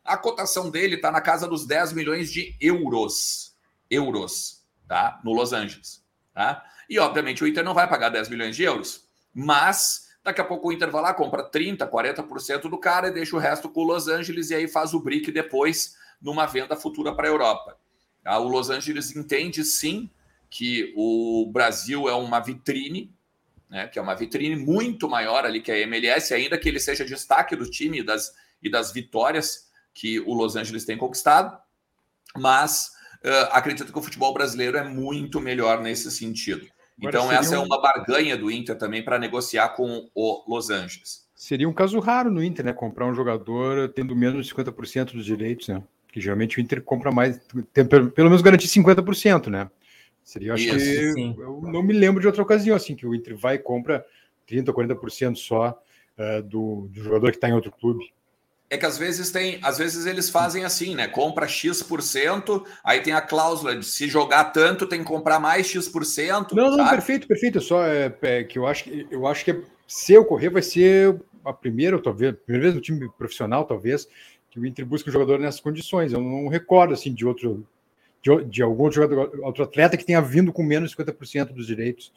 A 0.06 0.16
cotação 0.16 0.70
dele 0.70 0.96
está 0.96 1.12
na 1.12 1.20
casa 1.20 1.48
dos 1.48 1.66
10 1.66 1.94
milhões 1.94 2.32
de 2.32 2.56
euros. 2.62 3.56
Euros, 3.90 4.64
tá? 4.88 5.20
No 5.24 5.34
Los 5.34 5.52
Angeles. 5.52 6.06
Tá? 6.34 6.64
E, 6.88 7.00
obviamente, 7.00 7.44
o 7.44 7.48
Inter 7.48 7.64
não 7.64 7.74
vai 7.74 7.90
pagar 7.90 8.10
10 8.10 8.30
milhões 8.30 8.56
de 8.56 8.64
euros. 8.64 9.08
Mas 9.34 10.06
daqui 10.24 10.42
a 10.42 10.46
pouco 10.46 10.70
o 10.70 10.72
Inter 10.72 10.90
vai 10.90 11.02
lá, 11.04 11.14
compra 11.14 11.50
30%, 11.50 11.90
40% 11.90 12.62
do 12.70 12.78
cara 12.80 13.10
e 13.10 13.12
deixa 13.12 13.36
o 13.36 13.40
resto 13.40 13.70
com 13.70 13.82
o 13.82 13.84
Los 13.84 14.08
Angeles 14.08 14.50
e 14.50 14.56
aí 14.56 14.68
faz 14.68 14.94
o 14.94 15.00
brick 15.00 15.32
depois 15.32 15.96
numa 16.20 16.48
venda 16.48 16.76
futura 16.76 17.14
para 17.14 17.28
a 17.28 17.32
Europa. 17.32 17.78
Tá? 18.24 18.40
O 18.40 18.48
Los 18.48 18.72
Angeles 18.72 19.16
entende 19.16 19.64
sim 19.64 20.10
que 20.50 20.94
o 20.96 21.48
Brasil 21.52 22.10
é 22.10 22.14
uma 22.16 22.40
vitrine, 22.40 23.14
né, 23.70 23.88
que 23.88 24.00
é 24.00 24.02
uma 24.02 24.16
vitrine 24.16 24.56
muito 24.56 25.08
maior 25.08 25.46
ali 25.46 25.62
que 25.62 25.72
a 25.72 25.78
MLS, 25.80 26.34
ainda 26.34 26.58
que 26.58 26.70
ele 26.70 26.80
seja 26.80 27.06
destaque 27.06 27.56
do 27.56 27.70
time 27.70 28.00
e 28.00 28.04
das, 28.04 28.34
e 28.64 28.70
das 28.70 28.92
vitórias 28.92 29.70
que 29.96 30.20
o 30.20 30.34
Los 30.34 30.58
Angeles 30.58 30.86
tem 30.86 30.98
conquistado, 30.98 31.58
mas 32.38 32.92
uh, 33.24 33.50
acredito 33.52 33.92
que 33.92 33.98
o 33.98 34.04
futebol 34.04 34.34
brasileiro 34.34 34.78
é 34.78 34.84
muito 34.84 35.40
melhor 35.40 35.82
nesse 35.82 36.12
sentido. 36.12 36.68
Agora, 37.00 37.18
então, 37.18 37.32
essa 37.32 37.56
é 37.56 37.60
um... 37.60 37.64
é 37.64 37.66
uma 37.66 37.82
barganha 37.82 38.38
do 38.38 38.52
Inter 38.52 38.78
também 38.78 39.04
para 39.04 39.18
negociar 39.18 39.70
com 39.70 40.10
o 40.14 40.44
Los 40.48 40.70
Angeles. 40.70 41.26
Seria 41.34 41.68
um 41.68 41.74
caso 41.74 42.00
raro 42.00 42.30
no 42.30 42.44
Inter, 42.44 42.66
né? 42.66 42.74
Comprar 42.74 43.08
um 43.08 43.16
jogador 43.16 43.90
tendo 43.90 44.16
menos 44.16 44.46
de 44.46 44.54
50% 44.54 45.14
dos 45.14 45.26
direitos, 45.26 45.70
né? 45.70 45.82
Que 46.12 46.20
geralmente 46.22 46.58
o 46.58 46.62
Inter 46.62 46.82
compra 46.82 47.12
mais, 47.12 47.40
tem, 47.74 47.86
pelo, 47.86 48.12
menos 48.18 48.42
garantir 48.42 48.68
50%, 48.68 49.48
né? 49.48 49.70
Seria, 50.24 50.54
acho 50.54 50.64
Isso, 50.64 50.76
que 50.76 51.14
sim. 51.14 51.36
eu 51.38 51.62
não 51.62 51.84
me 51.84 51.94
lembro 51.94 52.20
de 52.20 52.28
outra 52.28 52.42
ocasião 52.42 52.76
assim 52.76 52.96
que 52.96 53.06
o 53.06 53.14
Inter 53.14 53.38
vai 53.38 53.56
e 53.56 53.60
compra 53.60 54.04
30 54.48 54.72
ou 54.72 54.78
40% 54.78 55.36
só 55.36 55.80
uh, 56.18 56.42
do, 56.42 56.88
do 56.92 57.04
jogador 57.04 57.32
que 57.32 57.38
está 57.38 57.48
em 57.48 57.54
outro 57.54 57.72
clube. 57.72 58.12
É 58.70 58.78
que 58.78 58.86
às 58.86 58.98
vezes 58.98 59.32
tem, 59.32 59.60
às 59.62 59.78
vezes 59.78 60.06
eles 60.08 60.30
fazem 60.30 60.66
assim, 60.66 60.96
né? 60.96 61.08
Compra 61.08 61.48
X%, 61.48 62.66
aí 62.84 63.00
tem 63.02 63.14
a 63.14 63.22
cláusula 63.22 63.76
de 63.76 63.86
se 63.86 64.08
jogar 64.08 64.46
tanto, 64.46 64.88
tem 64.88 65.00
que 65.00 65.06
comprar 65.06 65.40
mais 65.40 65.68
X%. 65.68 66.54
Não, 66.54 66.72
não, 66.72 66.78
sabe? 66.78 66.90
perfeito, 66.90 67.28
perfeito. 67.28 67.62
Só 67.62 67.86
é, 67.86 68.14
é, 68.24 68.44
que 68.44 68.58
eu 68.58 68.66
acho 68.66 68.86
que 68.86 69.08
eu 69.12 69.28
acho 69.28 69.46
que 69.46 69.64
se 69.88 70.18
ocorrer, 70.18 70.52
vai 70.52 70.64
ser 70.64 71.20
a 71.44 71.54
primeira, 71.54 72.02
talvez, 72.02 72.34
a 72.34 72.38
primeira 72.38 72.64
vez 72.64 72.76
no 72.76 72.82
time 72.82 73.08
profissional, 73.18 73.66
talvez, 73.66 74.08
que 74.50 74.60
o 74.60 74.66
Inter 74.66 74.86
busca 74.86 75.10
um 75.10 75.14
jogador 75.14 75.40
nessas 75.40 75.60
condições. 75.60 76.12
Eu 76.12 76.22
não 76.22 76.48
recordo 76.48 76.94
assim 76.94 77.14
de 77.14 77.26
outro 77.26 77.68
de, 78.26 78.46
de 78.46 78.64
algum 78.64 78.92
jogador, 78.92 79.40
outro 79.44 79.64
atleta 79.64 79.96
que 79.96 80.06
tenha 80.06 80.22
vindo 80.22 80.52
com 80.52 80.64
menos 80.64 80.90
de 80.90 80.98
50% 80.98 81.54
dos 81.54 81.68
direitos. 81.68 82.12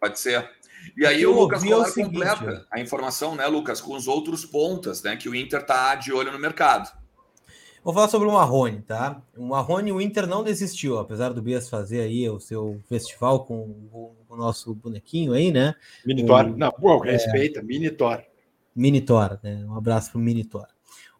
Pode 0.00 0.18
ser. 0.18 0.50
E 0.96 1.06
aí 1.06 1.24
o 1.26 1.32
Lucas 1.32 1.62
Colar 1.62 1.88
é 1.88 1.92
completa 1.92 2.66
a 2.70 2.80
informação, 2.80 3.34
né, 3.34 3.46
Lucas, 3.46 3.80
com 3.80 3.94
os 3.94 4.08
outros 4.08 4.44
pontas, 4.44 5.02
né, 5.02 5.16
que 5.16 5.28
o 5.28 5.34
Inter 5.34 5.64
tá 5.64 5.94
de 5.94 6.12
olho 6.12 6.32
no 6.32 6.38
mercado. 6.38 6.90
Vou 7.82 7.94
falar 7.94 8.08
sobre 8.08 8.28
o 8.28 8.32
Marrone, 8.32 8.82
tá? 8.82 9.22
O 9.34 9.46
Marrone, 9.46 9.90
o 9.90 10.00
Inter 10.02 10.26
não 10.26 10.44
desistiu, 10.44 10.98
apesar 10.98 11.30
do 11.32 11.40
Bias 11.40 11.70
fazer 11.70 12.02
aí 12.02 12.28
o 12.28 12.38
seu 12.38 12.78
festival 12.86 13.46
com 13.46 13.56
o, 13.90 14.14
o 14.28 14.36
nosso 14.36 14.74
bonequinho 14.74 15.32
aí, 15.32 15.50
né? 15.50 15.74
Minitor. 16.04 16.44
O, 16.44 16.56
não, 16.58 16.70
pô, 16.70 17.02
é, 17.06 17.12
respeita, 17.12 17.62
Minitor. 17.62 18.22
Minitor, 18.76 19.38
né? 19.42 19.64
Um 19.66 19.76
abraço 19.76 20.10
pro 20.10 20.20
Minitor. 20.20 20.66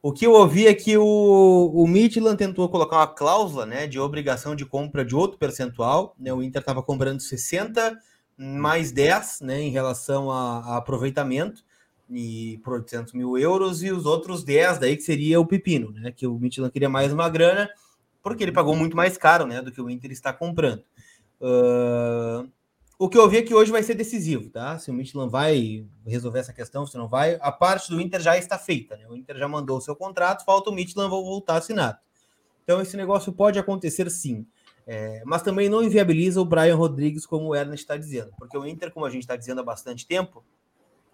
O 0.02 0.12
que 0.12 0.26
eu 0.26 0.32
ouvi 0.32 0.66
é 0.66 0.74
que 0.74 0.96
o, 0.96 1.72
o 1.74 1.86
Midland 1.86 2.36
tentou 2.36 2.68
colocar 2.68 2.96
uma 2.96 3.06
cláusula 3.06 3.66
né, 3.66 3.86
de 3.86 3.98
obrigação 3.98 4.56
de 4.56 4.64
compra 4.64 5.04
de 5.04 5.14
outro 5.14 5.38
percentual. 5.38 6.14
Né, 6.18 6.32
o 6.32 6.42
Inter 6.42 6.60
estava 6.60 6.82
comprando 6.82 7.20
60 7.20 7.98
mais 8.40 8.90
10 8.90 9.42
né, 9.42 9.60
em 9.60 9.70
relação 9.70 10.30
a, 10.30 10.60
a, 10.60 10.76
aproveitamento 10.78 11.62
e 12.08 12.58
por 12.64 12.72
800 12.72 13.12
mil 13.12 13.36
euros, 13.36 13.82
e 13.82 13.92
os 13.92 14.06
outros 14.06 14.42
10 14.42 14.78
daí 14.78 14.96
que 14.96 15.02
seria 15.02 15.38
o 15.38 15.46
pepino, 15.46 15.92
né, 15.92 16.10
que 16.10 16.26
o 16.26 16.38
Midland 16.38 16.72
queria 16.72 16.88
mais 16.88 17.12
uma 17.12 17.28
grana, 17.28 17.68
porque 18.22 18.42
ele 18.42 18.50
pagou 18.50 18.74
muito 18.74 18.96
mais 18.96 19.18
caro 19.18 19.46
né, 19.46 19.60
do 19.60 19.70
que 19.70 19.80
o 19.80 19.90
Inter 19.90 20.10
está 20.10 20.32
comprando. 20.32 20.82
Uh, 21.40 22.50
o 22.98 23.08
que 23.08 23.16
eu 23.16 23.28
vi 23.28 23.38
é 23.38 23.42
que 23.42 23.54
hoje 23.54 23.70
vai 23.70 23.82
ser 23.82 23.94
decisivo, 23.94 24.50
tá? 24.50 24.78
Se 24.78 24.90
o 24.90 24.94
Midland 24.94 25.30
vai 25.30 25.86
resolver 26.06 26.40
essa 26.40 26.52
questão, 26.52 26.86
se 26.86 26.98
não 26.98 27.08
vai, 27.08 27.38
a 27.40 27.50
parte 27.50 27.88
do 27.88 27.98
Inter 27.98 28.20
já 28.20 28.36
está 28.36 28.58
feita, 28.58 28.94
né? 28.96 29.06
O 29.08 29.16
Inter 29.16 29.38
já 29.38 29.48
mandou 29.48 29.78
o 29.78 29.80
seu 29.80 29.96
contrato, 29.96 30.44
falta 30.44 30.68
o 30.68 30.72
Midland 30.74 31.08
voltar 31.08 31.56
assinado. 31.56 31.98
Então 32.62 32.80
esse 32.80 32.96
negócio 32.98 33.32
pode 33.32 33.58
acontecer 33.58 34.10
sim. 34.10 34.46
É, 34.86 35.22
mas 35.24 35.42
também 35.42 35.68
não 35.68 35.82
inviabiliza 35.82 36.40
o 36.40 36.44
Brian 36.44 36.76
Rodrigues, 36.76 37.26
como 37.26 37.48
o 37.48 37.54
Ernest 37.54 37.84
está 37.84 37.96
dizendo, 37.96 38.32
porque 38.38 38.56
o 38.56 38.66
Inter, 38.66 38.90
como 38.90 39.06
a 39.06 39.10
gente 39.10 39.22
está 39.22 39.36
dizendo 39.36 39.60
há 39.60 39.64
bastante 39.64 40.06
tempo, 40.06 40.44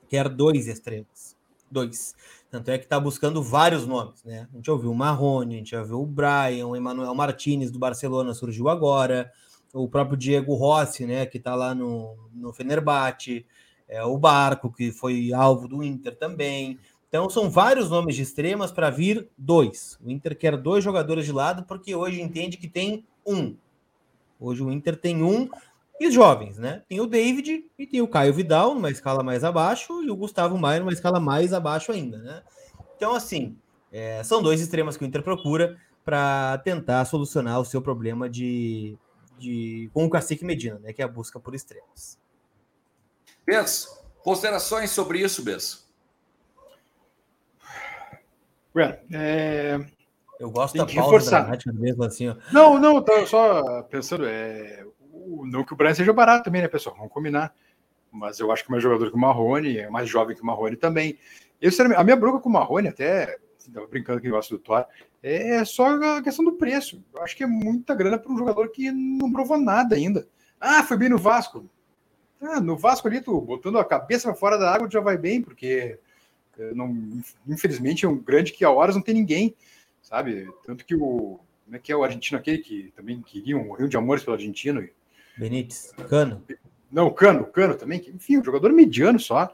quer 0.09 0.29
dois 0.29 0.67
extremos. 0.67 1.37
Dois. 1.71 2.15
Tanto 2.51 2.71
é 2.71 2.79
que 2.79 2.85
está 2.85 2.99
buscando 2.99 3.43
vários 3.43 3.87
nomes, 3.87 4.23
né? 4.23 4.49
A 4.53 4.57
gente 4.57 4.71
ouviu 4.71 4.93
o 4.93 4.95
Marrone, 4.95 5.57
a 5.57 5.59
gente 5.59 5.71
já 5.73 5.83
viu 5.83 6.01
o 6.01 6.07
Brian, 6.07 6.69
o 6.69 6.77
Emmanuel 6.77 7.15
Martinez 7.15 7.71
do 7.71 7.79
Barcelona 7.79 8.33
surgiu 8.35 8.69
agora 8.69 9.31
o 9.73 9.89
próprio 9.89 10.17
Diego 10.17 10.55
Rossi, 10.55 11.05
né, 11.05 11.27
que 11.27 11.37
está 11.37 11.55
lá 11.55 11.75
no, 11.75 12.17
no 12.33 12.53
Fenerbahçe, 12.53 13.45
é, 13.89 14.03
o 14.03 14.17
Barco, 14.17 14.73
que 14.73 14.91
foi 14.91 15.33
alvo 15.33 15.69
do 15.69 15.83
Inter 15.83 16.17
também. 16.17 16.79
Então, 17.09 17.31
são 17.31 17.49
vários 17.49 17.88
nomes 17.88 18.16
de 18.16 18.23
extremas 18.23 18.73
para 18.73 18.90
vir 18.90 19.29
dois. 19.38 19.99
O 20.05 20.11
Inter 20.11 20.37
quer 20.37 20.57
dois 20.57 20.83
jogadores 20.83 21.25
de 21.25 21.33
lado, 21.33 21.64
porque 21.64 21.95
hoje 21.95 22.21
entende 22.21 22.57
que 22.57 22.69
tem 22.69 23.07
um. 23.25 23.57
Hoje 24.38 24.62
o 24.62 24.71
Inter 24.71 24.97
tem 24.97 25.23
um. 25.23 25.49
E 25.99 26.07
os 26.07 26.14
jovens, 26.14 26.59
né? 26.59 26.83
Tem 26.88 27.01
o 27.01 27.07
David 27.07 27.64
e 27.79 27.87
tem 27.87 28.03
o 28.03 28.09
Caio 28.09 28.35
Vidal, 28.35 28.75
numa 28.75 28.90
escala 28.90 29.23
mais 29.23 29.45
abaixo, 29.45 30.03
e 30.03 30.11
o 30.11 30.16
Gustavo 30.16 30.59
Maia, 30.59 30.81
numa 30.81 30.92
escala 30.92 31.19
mais 31.19 31.55
abaixo 31.55 31.90
ainda, 31.90 32.19
né? 32.19 32.42
Então, 32.97 33.14
assim, 33.14 33.57
é, 33.90 34.23
são 34.23 34.42
dois 34.42 34.61
extremas 34.61 34.97
que 34.97 35.05
o 35.05 35.07
Inter 35.07 35.23
procura 35.23 35.79
para 36.05 36.59
tentar 36.59 37.05
solucionar 37.07 37.61
o 37.61 37.64
seu 37.64 37.81
problema 37.81 38.29
de 38.29 38.99
de, 39.38 39.90
com 39.92 40.05
o 40.05 40.11
Cacique 40.11 40.45
Medina, 40.45 40.79
né, 40.79 40.92
que 40.92 41.03
é 41.03 41.05
a 41.05 41.09
busca 41.09 41.38
por 41.38 41.55
extremos. 41.55 42.19
Bess, 43.45 43.88
considerações 44.23 44.90
sobre 44.90 45.21
isso, 45.21 45.42
Bess? 45.42 45.86
É... 49.12 49.81
Eu 50.39 50.51
gosto 50.51 50.77
da 50.77 50.87
pausa 50.87 51.31
dramática 51.31 51.73
mesmo 51.73 52.05
assim. 52.05 52.29
Ó. 52.29 52.37
Não, 52.53 52.79
não, 52.79 53.03
tô 53.03 53.27
só 53.27 53.83
pensando, 53.85 54.27
é, 54.27 54.85
não 55.45 55.65
que 55.65 55.73
o 55.73 55.77
Brian 55.77 55.95
seja 55.95 56.12
barato 56.12 56.45
também, 56.45 56.61
né, 56.61 56.69
pessoal? 56.69 56.95
Vamos 56.97 57.12
combinar. 57.12 57.55
Mas 58.12 58.39
eu 58.39 58.51
acho 58.53 58.65
que 58.65 58.71
é 58.71 58.73
mais 58.73 58.83
jogador 58.83 59.11
que 59.11 59.17
o 59.17 59.21
Marrone, 59.21 59.79
é 59.79 59.91
mais 59.91 60.09
jovem 60.09 60.37
que 60.37 60.43
o 60.43 60.47
Marrone 60.47 60.77
também. 60.77 61.19
Eu, 61.61 61.71
a 61.97 62.05
minha 62.05 62.17
bronca 62.17 62.41
com 62.41 62.49
o 62.49 62.53
Marrone, 62.53 62.89
até 62.89 63.39
estava 63.59 63.87
brincando 63.87 64.21
que 64.21 64.31
gosta 64.31 64.55
do 64.55 64.61
Thor, 64.61 64.87
é 65.23 65.65
só 65.65 65.89
a 65.89 66.23
questão 66.23 66.45
do 66.45 66.53
preço. 66.53 67.03
Eu 67.12 67.23
acho 67.23 67.37
que 67.37 67.43
é 67.43 67.47
muita 67.47 67.95
grana 67.95 68.19
para 68.19 68.31
um 68.31 68.39
jogador 68.39 68.69
que 68.71 68.91
não 68.93 69.33
provou 69.33 69.59
nada 69.59 69.97
ainda. 69.97 70.27
Ah, 70.61 70.83
foi 70.85 70.97
bem 70.97 71.09
no 71.09 71.19
Vasco. 71.19 71.69
Ah, 72.41 72.61
no 72.61 72.77
Vasco 72.77 73.09
ali, 73.09 73.21
tu 73.21 73.41
botando 73.41 73.79
a 73.79 73.85
cabeça 73.85 74.33
fora 74.35 74.59
da 74.59 74.73
água, 74.73 74.89
tu 74.89 74.93
já 74.93 75.01
vai 75.01 75.17
bem, 75.17 75.43
porque 75.43 75.99
não, 76.75 77.23
infelizmente 77.47 78.05
é 78.05 78.09
um 78.09 78.19
grande 78.19 78.53
que 78.53 78.64
a 78.64 78.71
horas 78.71 78.95
não 78.95 79.03
tem 79.03 79.14
ninguém, 79.14 79.55
sabe? 80.03 80.49
Tanto 80.64 80.85
que 80.85 80.95
o. 80.95 81.38
Como 81.64 81.77
é 81.77 81.81
que 81.81 81.90
é 81.90 81.97
o 81.97 82.05
argentino 82.05 82.38
aquele 82.38 82.59
que 82.59 82.92
também 82.95 83.21
queria 83.21 83.57
um 83.57 83.73
rio 83.73 83.88
de 83.88 83.97
amores 83.97 84.23
pelo 84.23 84.37
argentino? 84.37 84.88
Benítez, 85.37 85.92
Cano. 86.09 86.42
Não, 86.90 87.12
Cano, 87.12 87.45
Cano 87.45 87.75
também. 87.75 88.01
Enfim, 88.14 88.38
um 88.38 88.45
jogador 88.45 88.73
mediano 88.73 89.19
só. 89.19 89.53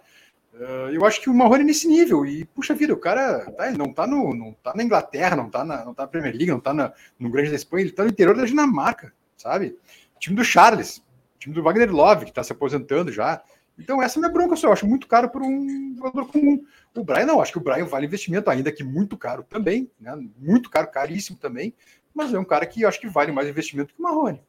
Uh, 0.52 0.90
eu 0.92 1.06
acho 1.06 1.22
que 1.22 1.30
o 1.30 1.34
Marrone 1.34 1.62
é 1.62 1.64
nesse 1.64 1.88
nível. 1.88 2.26
E, 2.26 2.44
puxa 2.44 2.74
vida, 2.74 2.92
o 2.92 2.98
cara 2.98 3.50
tá, 3.52 3.70
não, 3.72 3.92
tá 3.92 4.06
no, 4.06 4.34
não 4.34 4.52
tá 4.52 4.74
na 4.76 4.82
Inglaterra, 4.82 5.34
não 5.34 5.48
tá 5.48 5.64
na, 5.64 5.84
não 5.84 5.94
tá 5.94 6.02
na 6.02 6.08
Premier 6.08 6.34
League, 6.34 6.50
não 6.50 6.60
tá 6.60 6.74
na, 6.74 6.92
no 7.18 7.30
Grande 7.30 7.48
da 7.48 7.56
Espanha, 7.56 7.84
ele 7.84 7.92
tá 7.92 8.04
no 8.04 8.10
interior 8.10 8.36
da 8.36 8.44
Dinamarca, 8.44 9.14
sabe? 9.36 9.78
O 10.14 10.20
time 10.20 10.36
do 10.36 10.44
Charles, 10.44 11.02
time 11.38 11.54
do 11.54 11.62
Wagner 11.62 11.90
Love, 11.90 12.26
que 12.26 12.32
tá 12.32 12.44
se 12.44 12.52
aposentando 12.52 13.10
já. 13.10 13.42
Então, 13.78 14.02
essa 14.02 14.16
é 14.16 14.18
a 14.18 14.22
minha 14.22 14.32
bronca 14.32 14.56
só. 14.56 14.68
Eu 14.68 14.72
acho 14.72 14.86
muito 14.86 15.06
caro 15.06 15.30
por 15.30 15.42
um 15.42 15.94
jogador 15.96 16.26
comum. 16.26 16.64
O 16.94 17.04
Brian, 17.04 17.26
não, 17.26 17.40
acho 17.40 17.52
que 17.52 17.58
o 17.58 17.62
Brian 17.62 17.84
vale 17.84 18.06
investimento, 18.06 18.50
ainda 18.50 18.70
que 18.70 18.84
muito 18.84 19.16
caro 19.16 19.42
também, 19.42 19.90
né? 19.98 20.14
Muito 20.36 20.70
caro, 20.70 20.90
caríssimo 20.90 21.38
também. 21.38 21.74
Mas 22.14 22.32
é 22.32 22.38
um 22.38 22.44
cara 22.44 22.66
que 22.66 22.84
acho 22.84 23.00
que 23.00 23.08
vale 23.08 23.32
mais 23.32 23.48
investimento 23.48 23.94
que 23.94 24.00
o 24.00 24.02
Marrone. 24.02 24.42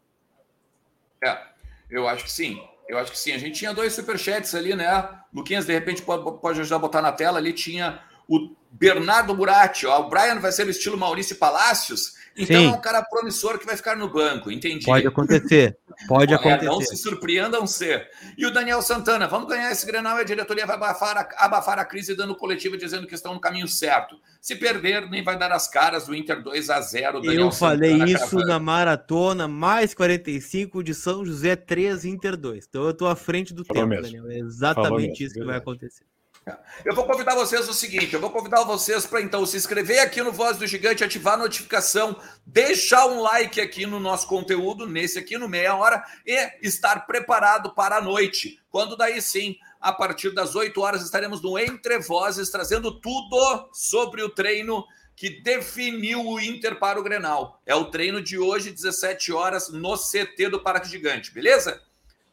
É, 1.23 1.41
eu 1.89 2.07
acho 2.07 2.25
que 2.25 2.31
sim. 2.31 2.61
Eu 2.87 2.97
acho 2.97 3.11
que 3.11 3.17
sim. 3.17 3.31
A 3.31 3.37
gente 3.37 3.57
tinha 3.57 3.73
dois 3.73 3.93
superchats 3.93 4.53
ali, 4.53 4.75
né? 4.75 5.09
Luquinhas, 5.33 5.65
de 5.65 5.73
repente, 5.73 6.01
pode, 6.01 6.39
pode 6.41 6.59
ajudar 6.59 6.75
a 6.75 6.79
botar 6.79 7.01
na 7.01 7.11
tela 7.11 7.37
ali. 7.37 7.53
Tinha 7.53 8.01
o 8.27 8.53
Bernardo 8.69 9.35
Muratti, 9.35 9.85
ó. 9.85 10.01
O 10.01 10.09
Brian 10.09 10.39
vai 10.39 10.51
ser 10.51 10.65
no 10.65 10.71
estilo 10.71 10.97
Maurício 10.97 11.37
Palácios. 11.37 12.15
Então 12.35 12.59
Sim. 12.59 12.67
é 12.67 12.69
um 12.71 12.81
cara 12.81 13.01
promissor 13.03 13.59
que 13.59 13.65
vai 13.65 13.77
ficar 13.77 13.95
no 13.95 14.09
banco, 14.09 14.51
entendi. 14.51 14.85
Pode 14.85 15.05
acontecer. 15.05 15.77
Pode 16.07 16.33
acontecer. 16.33 16.65
Não 16.65 16.81
se 16.81 16.97
surpreendam 16.97 17.67
ser. 17.67 18.09
E 18.37 18.45
o 18.45 18.51
Daniel 18.51 18.81
Santana, 18.81 19.27
vamos 19.27 19.47
ganhar 19.47 19.71
esse 19.71 19.85
Grenal 19.85 20.17
e 20.17 20.21
a 20.21 20.23
diretoria 20.23 20.65
vai 20.65 20.75
abafar 20.75 21.17
a, 21.17 21.45
abafar 21.45 21.77
a 21.77 21.85
crise 21.85 22.15
dando 22.15 22.35
coletiva 22.35 22.75
dizendo 22.75 23.05
que 23.05 23.13
estão 23.13 23.33
no 23.35 23.39
caminho 23.39 23.67
certo. 23.67 24.15
Se 24.41 24.55
perder, 24.55 25.09
nem 25.09 25.23
vai 25.23 25.37
dar 25.37 25.51
as 25.51 25.67
caras 25.67 26.07
do 26.07 26.15
Inter 26.15 26.41
2 26.41 26.69
a 26.69 26.81
0 26.81 27.21
Daniel 27.21 27.45
Eu 27.45 27.51
falei 27.51 27.91
Santana 27.91 28.11
isso 28.11 28.29
cravando. 28.29 28.47
na 28.47 28.59
maratona, 28.59 29.47
mais 29.47 29.93
45 29.93 30.83
de 30.83 30.93
São 30.95 31.23
José 31.23 31.55
3 31.55 32.05
Inter 32.05 32.35
2. 32.35 32.65
Então 32.67 32.83
eu 32.83 32.91
estou 32.91 33.07
à 33.07 33.15
frente 33.15 33.53
do 33.53 33.63
Falou 33.63 33.83
tempo, 33.83 34.01
mesmo. 34.01 34.17
Daniel. 34.23 34.31
É 34.31 34.39
exatamente 34.39 35.23
isso 35.23 35.35
que 35.35 35.43
vai 35.43 35.57
acontecer. 35.57 36.03
Eu 36.83 36.93
vou 36.93 37.05
convidar 37.05 37.35
vocês 37.35 37.67
o 37.67 37.73
seguinte: 37.73 38.13
eu 38.13 38.19
vou 38.19 38.29
convidar 38.29 38.63
vocês 38.63 39.05
para 39.05 39.21
então 39.21 39.45
se 39.45 39.57
inscrever 39.57 39.99
aqui 39.99 40.21
no 40.21 40.31
Voz 40.31 40.57
do 40.57 40.67
Gigante, 40.67 41.03
ativar 41.03 41.35
a 41.35 41.37
notificação, 41.37 42.19
deixar 42.45 43.05
um 43.07 43.21
like 43.21 43.61
aqui 43.61 43.85
no 43.85 43.99
nosso 43.99 44.27
conteúdo, 44.27 44.87
nesse 44.87 45.17
aqui 45.17 45.37
no 45.37 45.47
meia 45.47 45.75
hora, 45.75 46.03
e 46.25 46.51
estar 46.61 47.05
preparado 47.05 47.73
para 47.73 47.97
a 47.97 48.01
noite. 48.01 48.59
Quando 48.69 48.97
daí 48.97 49.21
sim, 49.21 49.55
a 49.79 49.93
partir 49.93 50.31
das 50.31 50.55
8 50.55 50.79
horas, 50.81 51.03
estaremos 51.03 51.41
no 51.41 51.57
Entre 51.57 51.99
Vozes, 51.99 52.49
trazendo 52.49 52.99
tudo 52.99 53.69
sobre 53.71 54.21
o 54.21 54.29
treino 54.29 54.83
que 55.15 55.41
definiu 55.41 56.25
o 56.25 56.39
Inter 56.39 56.79
para 56.79 56.99
o 56.99 57.03
Grenal. 57.03 57.61
É 57.65 57.75
o 57.75 57.85
treino 57.85 58.21
de 58.21 58.37
hoje, 58.39 58.71
17 58.71 59.31
horas, 59.31 59.69
no 59.69 59.95
CT 59.95 60.49
do 60.49 60.61
Parque 60.61 60.89
Gigante, 60.89 61.31
beleza? 61.31 61.81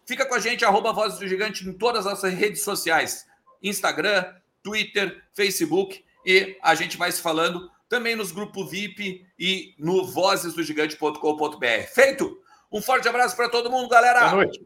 Fica 0.07 0.25
com 0.25 0.35
a 0.35 0.41
gente, 0.41 0.65
arroba 0.65 0.93
Vozes 0.93 1.19
do 1.19 1.29
Gigante 1.29 1.69
em 1.69 1.73
todas 1.73 2.07
as 2.07 2.15
nossas 2.15 2.35
redes 2.35 2.63
sociais. 2.63 3.30
Instagram, 3.63 4.35
Twitter, 4.63 5.23
Facebook 5.35 6.05
e 6.25 6.57
a 6.63 6.75
gente 6.75 6.97
vai 6.97 7.11
se 7.11 7.21
falando 7.21 7.71
também 7.89 8.15
nos 8.15 8.31
grupos 8.31 8.71
VIP 8.71 9.27
e 9.39 9.75
no 9.79 10.07
vozesdogigante.com.br. 10.07 11.83
Feito? 11.93 12.39
Um 12.71 12.81
forte 12.81 13.09
abraço 13.09 13.35
para 13.35 13.49
todo 13.49 13.71
mundo, 13.71 13.89
galera. 13.89 14.21
Boa 14.21 14.45
noite. 14.45 14.65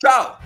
Tchau. 0.00 0.40